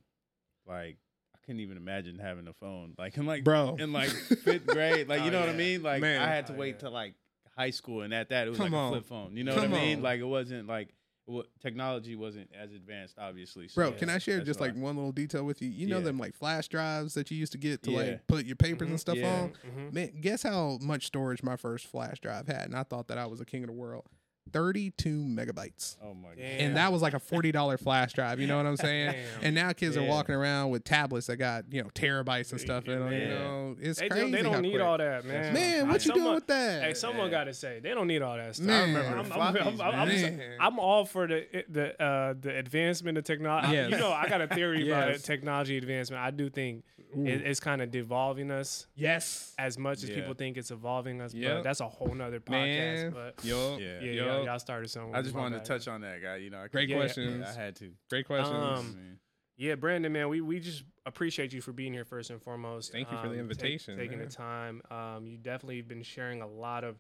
[0.68, 0.98] like,
[1.34, 2.94] I couldn't even imagine having a phone.
[3.00, 3.76] Like, in like, Bro.
[3.80, 4.10] in like
[4.44, 5.50] fifth grade, like, Oh, you know what.
[5.50, 5.84] I mean?
[5.84, 6.20] Like, Man.
[6.22, 6.80] I had to Oh, wait yeah.
[6.82, 7.14] till like
[7.58, 8.88] high school, and at that, it was Come like on.
[8.88, 9.38] a flip phone.
[9.38, 9.98] You know Come what I mean?
[9.98, 10.04] on.
[10.04, 10.90] Like, it wasn't like
[11.26, 13.68] what technology wasn't as advanced, obviously.
[13.68, 15.70] So Bro, can I share just why- like one little detail with you?
[15.70, 16.04] You know Yeah.
[16.06, 17.98] them like flash drives that you used to get to Yeah.
[17.98, 18.92] like put your papers Mhm.
[18.92, 19.42] and stuff Yeah.
[19.42, 19.54] on?
[19.68, 19.94] Mhm.
[19.94, 22.66] Man, guess how much storage my first flash drive had?
[22.68, 24.06] And I thought that I was a king of the world.
[24.52, 25.98] 32 megabytes.
[26.04, 26.38] Oh my god.
[26.38, 26.60] Damn.
[26.68, 29.12] And that was like a $40 flash drive, you know what I'm saying?
[29.12, 29.44] Damn.
[29.44, 32.86] And now kids are walking around with tablets that got, you know, terabytes and stuff
[32.88, 33.76] in them, you know.
[33.82, 34.22] It's They, crazy.
[34.24, 34.82] don't, they don't need quick.
[34.84, 35.54] all that, man.
[35.54, 36.84] Man, I- what you doing with that?
[36.84, 37.32] Hey, someone Yeah.
[37.32, 38.68] got to say they don't need all that stuff.
[38.68, 38.94] Man.
[38.96, 40.42] remember I'm, the I'm, I'm, I'm, I'm, man.
[40.60, 43.74] I'm all for the the uh, the advancement of technology.
[43.74, 43.92] Yes.
[43.92, 46.22] You know, I got a theory about it, technology advancement.
[46.22, 46.95] I do think Ooh.
[47.16, 49.54] It, it's kind of devolving us yes.
[49.58, 50.16] as much as Yeah.
[50.16, 51.34] people think it's evolving us.
[51.34, 51.58] Yep.
[51.58, 53.04] But that's a whole nother podcast.
[53.04, 53.12] Man.
[53.12, 53.78] But Yo.
[53.78, 54.00] Yeah.
[54.02, 54.26] yeah, Yo.
[54.26, 55.16] y'all, y'all started something.
[55.16, 55.66] I just My wanted bad.
[55.66, 56.38] to touch on that guy.
[56.38, 57.40] You know, I Great couldn't- questions.
[57.46, 57.92] Yeah, I had to.
[58.10, 58.54] Great questions.
[58.56, 59.20] Um, I mean,
[59.58, 62.92] Yeah, Brandon, man, we, we just appreciate you for being here first and foremost.
[62.92, 64.28] Thank you for the take- invitation, taking man.
[64.28, 64.82] the time.
[64.92, 66.98] Um, you definitely have been sharing a lot of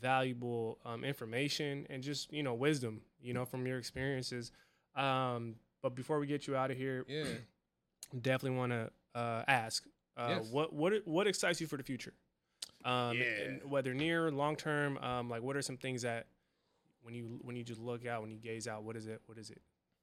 [0.00, 4.50] valuable um, information and just you know wisdom, you know, from your experiences.
[4.96, 7.24] Um, but before we get you out of here, yeah.
[8.20, 9.84] definitely want to uh, ask
[10.16, 10.50] uh, Yes.
[10.50, 12.14] what what what excites you for the future?
[12.84, 13.58] Um, Yeah.
[13.64, 16.26] whether near, long term, um, like what are some things that
[17.02, 19.20] when you when you just look out, when you gaze out, what is it?
[19.26, 19.60] What is it?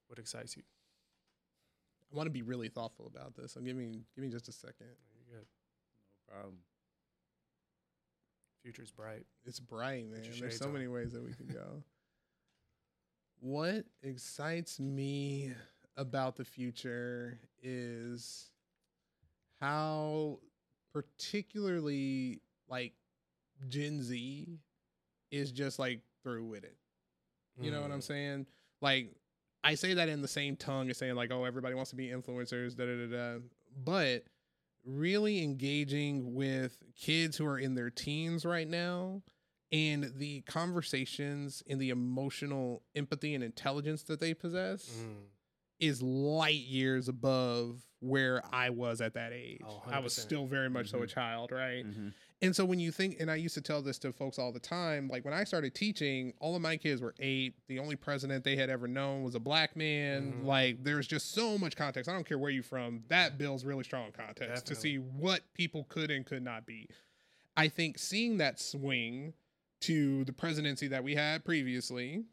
[0.08, 0.64] What excites you?
[2.12, 3.54] I want to be really thoughtful about this.
[3.54, 4.88] So give me give me just a second.
[5.16, 5.46] You're good.
[6.28, 6.58] problem.
[8.64, 9.26] Future's bright.
[9.46, 10.22] It's bright, man.
[10.40, 10.74] There's so on.
[10.74, 11.84] many ways that we can go.
[13.40, 15.52] what excites me
[15.98, 18.51] about the future is
[19.62, 20.40] how
[20.94, 22.94] particularly like
[23.70, 24.48] Gen Z
[25.32, 26.76] is just like through with it.
[27.60, 28.04] You know what I'm Mm.
[28.04, 28.48] saying?
[28.82, 29.14] Like
[29.64, 32.08] I say that in the same tongue as saying like, oh, everybody wants to be
[32.08, 33.40] influencers, da da da da.
[33.84, 34.26] But
[34.84, 39.22] really engaging with kids who are in their teens right now
[39.72, 45.26] and the conversations and the emotional empathy and intelligence that they possess Mm.
[45.82, 49.62] Is light years above where I was at that age.
[49.68, 51.86] Oh, I was still very much so a child, right?
[51.86, 52.14] Mhm.
[52.44, 54.60] And so when you think, and I used to tell this to folks all the
[54.60, 57.54] time, like when I started teaching, all of my kids were eight.
[57.68, 60.34] The only president they had ever known was a black man.
[60.34, 60.46] Mhm.
[60.46, 62.10] Like there's just so much context.
[62.10, 63.04] I don't care where you're from.
[63.10, 66.90] That builds really strong context to see what people could and could not be.
[67.58, 69.34] I think seeing that swing
[69.82, 72.24] to the presidency that we had previously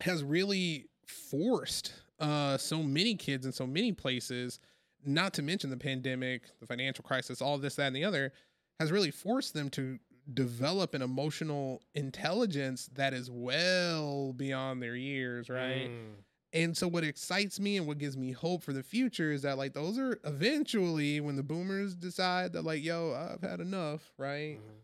[0.00, 4.58] has really forced uh, so many kids in so many places,
[5.04, 8.32] not to mention the pandemic, the financial crisis, all this, that, and the other,
[8.80, 9.98] has really forced them to
[10.34, 15.88] develop an emotional intelligence that is well beyond their years, right?
[15.90, 16.14] Mm.
[16.52, 19.58] And so what excites me and what gives me hope for the future is that
[19.58, 24.58] like those are eventually when the boomers decide that like, yo, I've had enough, right?
[24.58, 24.80] Mhm.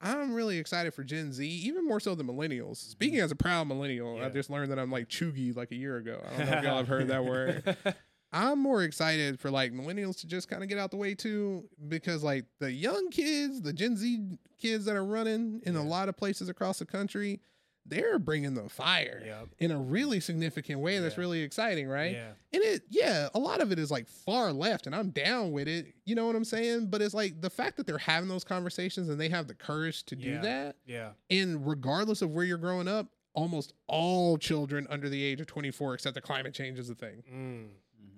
[0.00, 2.76] I'm really excited for Gen Z, even more so than millennials.
[2.76, 3.24] Speaking mm.
[3.24, 4.26] as a proud millennial, Yeah.
[4.26, 6.22] I just learned that I'm like cheugy like a year ago.
[6.24, 7.76] I don't know if y'all have heard that word.
[8.32, 11.64] I'm more excited for like millennials to just kind of get out the way too,
[11.88, 16.08] because like the young kids, the Gen Z kids that are running in a lot
[16.08, 17.40] of places across the country,
[17.88, 19.48] they're bringing the fire Yep.
[19.58, 20.98] in a really significant way.
[20.98, 21.20] That's Yeah.
[21.20, 22.12] really exciting, right?
[22.12, 22.32] Yeah.
[22.52, 25.68] And it, yeah, a lot of it is like far left, and I'm down with
[25.68, 25.94] it.
[26.04, 26.86] You know what I'm saying?
[26.88, 30.04] But it's like the fact that they're having those conversations and they have the courage
[30.04, 30.76] to do that.
[30.86, 31.12] Yeah.
[31.30, 35.94] And regardless of where you're growing up, almost all children under the age of 24
[35.94, 37.68] accept that climate change is a thing, Mm.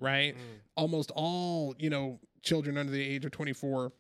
[0.01, 0.35] right?
[0.35, 0.41] Mm.
[0.77, 3.93] Almost all, you know, children under the age of 24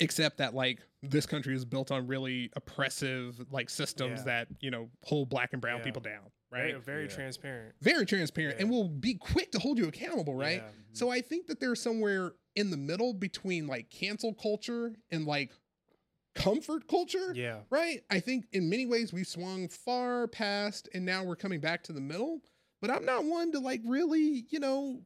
[0.00, 4.24] accept that like this country is built on really oppressive like systems Yeah.
[4.24, 5.84] that, you know, hold black and brown Yeah.
[5.84, 6.76] people down, right?
[6.82, 7.08] very Yeah.
[7.08, 7.74] transparent.
[7.80, 8.62] Very transparent Yeah.
[8.62, 10.62] and will be quick to hold you accountable, right?
[10.62, 10.68] Yeah.
[10.68, 10.94] Mm-hmm.
[10.94, 15.50] So I think that there's somewhere in the middle between like cancel culture and like
[16.34, 17.60] comfort culture, Yeah.
[17.70, 18.02] right?
[18.08, 21.92] I think in many ways we've swung far past and now we're coming back to
[21.92, 22.42] the middle.
[22.80, 25.02] But I'm not one to like really, you know,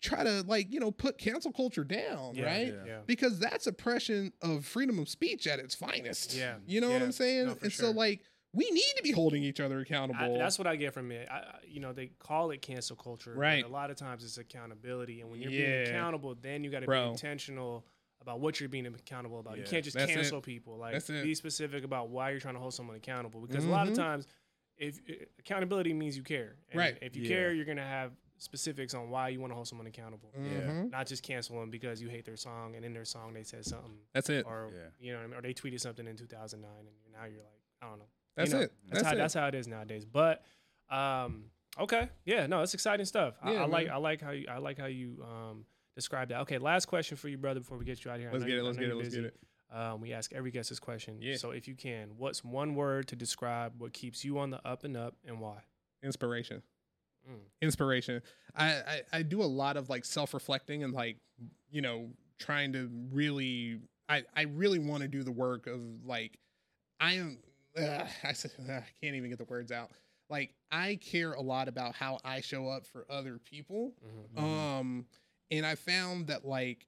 [0.00, 2.44] try to like, you know, put cancel culture down, Yeah.
[2.44, 2.66] right?
[2.68, 2.84] Yeah.
[2.86, 2.98] Yeah.
[3.06, 6.34] Because that's oppression of freedom of speech at its finest.
[6.34, 6.56] Yeah.
[6.66, 7.46] You know what I'm saying?
[7.46, 7.86] No, and sure.
[7.86, 8.22] so like
[8.52, 10.36] we need to be holding each other I, accountable.
[10.38, 11.28] that's what I get from it.
[11.30, 13.64] I, I- you know, they call it cancel culture, but Right.
[13.64, 15.84] a lot of times it's accountability, and when you're Yeah.
[15.84, 17.86] being accountable, then you got to be intentional
[18.22, 19.56] about what you're being accountable about.
[19.56, 20.14] You can't just That's it.
[20.14, 20.76] cancel people.
[20.78, 23.40] Like be specific about why you're trying to hold someone accountable.
[23.40, 23.98] Because a lot of Mhm.
[23.98, 24.26] times,
[24.78, 26.98] if uh, accountability means you care, and Right.
[27.00, 27.28] If you Yeah.
[27.28, 30.32] care, you're gonna have specifics on why you want to hold someone accountable.
[30.36, 30.90] Mhm.
[30.90, 33.64] Not just cancel them because you hate their song and in their song they said
[33.64, 34.44] something That's it.
[34.46, 34.88] or Yeah.
[34.98, 35.38] you know what I mean?
[35.38, 38.08] or they tweeted something in 2009 and now you're like I don't know.
[38.36, 38.72] That's You know, it.
[38.88, 39.16] That's, That's how it.
[39.16, 40.04] that's how it is nowadays.
[40.04, 40.42] But
[40.90, 41.44] um,
[41.78, 43.34] okay, yeah, no, it's exciting stuff.
[43.42, 43.88] I, Yeah, I like.
[43.88, 45.64] I like how you I like how you um
[45.94, 46.40] describe that.
[46.42, 48.30] Okay, last question for you, brother, before we get you out of here.
[48.32, 48.62] Let's get you- it.
[48.64, 48.88] Let's get it.
[48.88, 49.36] you're Let's get it.
[49.70, 51.20] Um, we ask every guest this question.
[51.22, 51.36] Yeah.
[51.36, 54.82] So if you can, what's one word to describe what keeps you on the up
[54.82, 55.62] and up and why?
[56.02, 56.62] Inspiration.
[57.30, 57.36] Mm.
[57.62, 58.22] Inspiration.
[58.56, 61.16] I, I I do a lot of like self reflecting and like
[61.70, 62.08] you know
[62.38, 63.80] trying to really.
[64.08, 66.38] I I really want to do the work of like
[66.98, 67.38] I am.
[67.78, 69.90] Uh, I said I can't even get the words out.
[70.28, 73.92] Like I care a lot about how I show up for other people.
[74.36, 74.42] Mhm.
[74.42, 75.06] Um,
[75.50, 76.86] and I found that like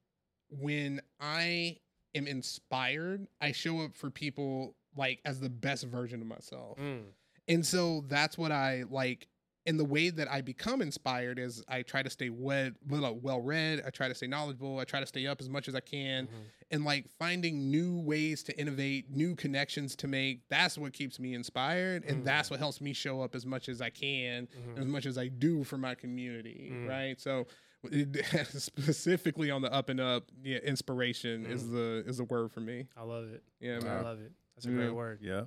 [0.51, 1.79] when I
[2.15, 6.79] am inspired, I show up for people like as the best version of myself.
[6.79, 7.05] Mm.
[7.49, 9.27] And so that's what I like.
[9.65, 13.81] And the way that I become inspired is I try to stay well, well read.
[13.87, 14.79] I try to stay knowledgeable.
[14.81, 16.31] I try to stay up as much as I can, Mhm.
[16.73, 20.49] and like finding new ways to innovate, new connections to make.
[20.49, 22.25] That's what keeps me inspired, and Mm.
[22.25, 24.79] that's what helps me show up as much as I can, Mhm.
[24.81, 26.71] as much as I do for my community.
[26.73, 26.89] Mm.
[26.89, 27.21] Right.
[27.21, 27.47] So
[27.85, 28.09] it,
[28.61, 32.89] specifically on the up and up, yeah, inspiration is the is the word for me.
[32.97, 33.43] I love it.
[33.61, 34.33] Yeah, I love it.
[34.57, 34.77] That's a Yeah.
[34.77, 35.21] great word.
[35.23, 35.45] Yeah.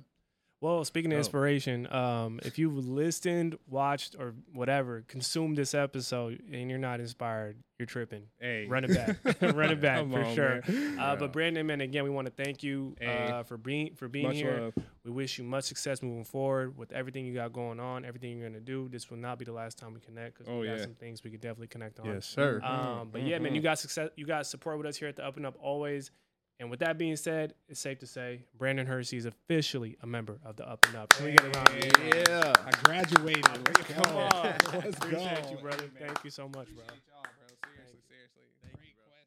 [0.62, 6.70] Well, speaking of inspiration, um, if you've listened, watched, or whatever, consumed this episode and
[6.70, 8.22] you're not inspired, you're tripping.
[8.40, 9.42] Hey, Run it back.
[9.54, 10.62] Run it back Come for on, sure.
[10.98, 13.28] Uh, but Brandon, man, again, we want to thank you Hey.
[13.30, 14.58] uh, for being for being Much here.
[14.60, 14.74] love.
[15.04, 18.48] We wish you much success moving forward with everything you got going on, everything you're
[18.48, 18.88] gonna do.
[18.88, 20.82] This will not be the last time we connect because Oh, we got yeah.
[20.84, 22.06] some things we could definitely connect on.
[22.06, 22.60] Yes, sir.
[22.64, 24.08] Um, but yeah, man, you got success.
[24.16, 26.10] You got support with us here at the Up and Up always.
[26.58, 30.38] And with that being said, it's safe to say Brandon Hersey is officially a member
[30.44, 31.10] of the Up and Up.
[31.10, 32.24] Can we get a round of applause?
[32.28, 32.52] Yeah.
[32.64, 33.44] I graduated.
[33.44, 34.02] Let's go.
[34.02, 34.42] Come on.
[34.72, 35.50] Let's go.
[35.50, 35.90] You, brother.
[35.98, 36.06] Hey.
[36.06, 36.82] Thank you so much, bro.
[36.84, 37.70] Appreciate y'all, bro.
[37.70, 38.42] Seriously, seriously.
[38.62, 39.20] Great questions, man.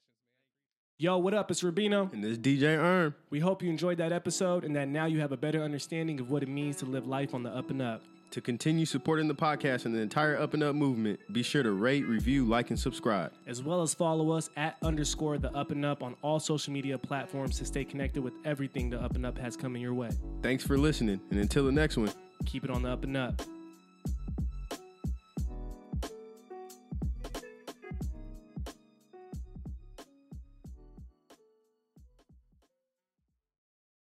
[0.98, 1.52] Yo, what up?
[1.52, 2.12] It's Rubino.
[2.12, 3.14] And this DJ Erm.
[3.30, 6.32] We hope you enjoyed that episode and that now you have a better understanding of
[6.32, 8.02] what it means to live life on the up and up.
[8.32, 11.72] To continue supporting the podcast and the entire Up and Up movement, be sure to
[11.72, 13.32] rate, review, like, and subscribe.
[13.48, 16.98] As well as follow us at underscore the up and up on all social media
[16.98, 20.12] platforms to stay connected with everything the up and up has coming your way.
[20.44, 22.12] Thanks for listening, and until the next one.
[22.46, 23.42] Keep it on the up and up.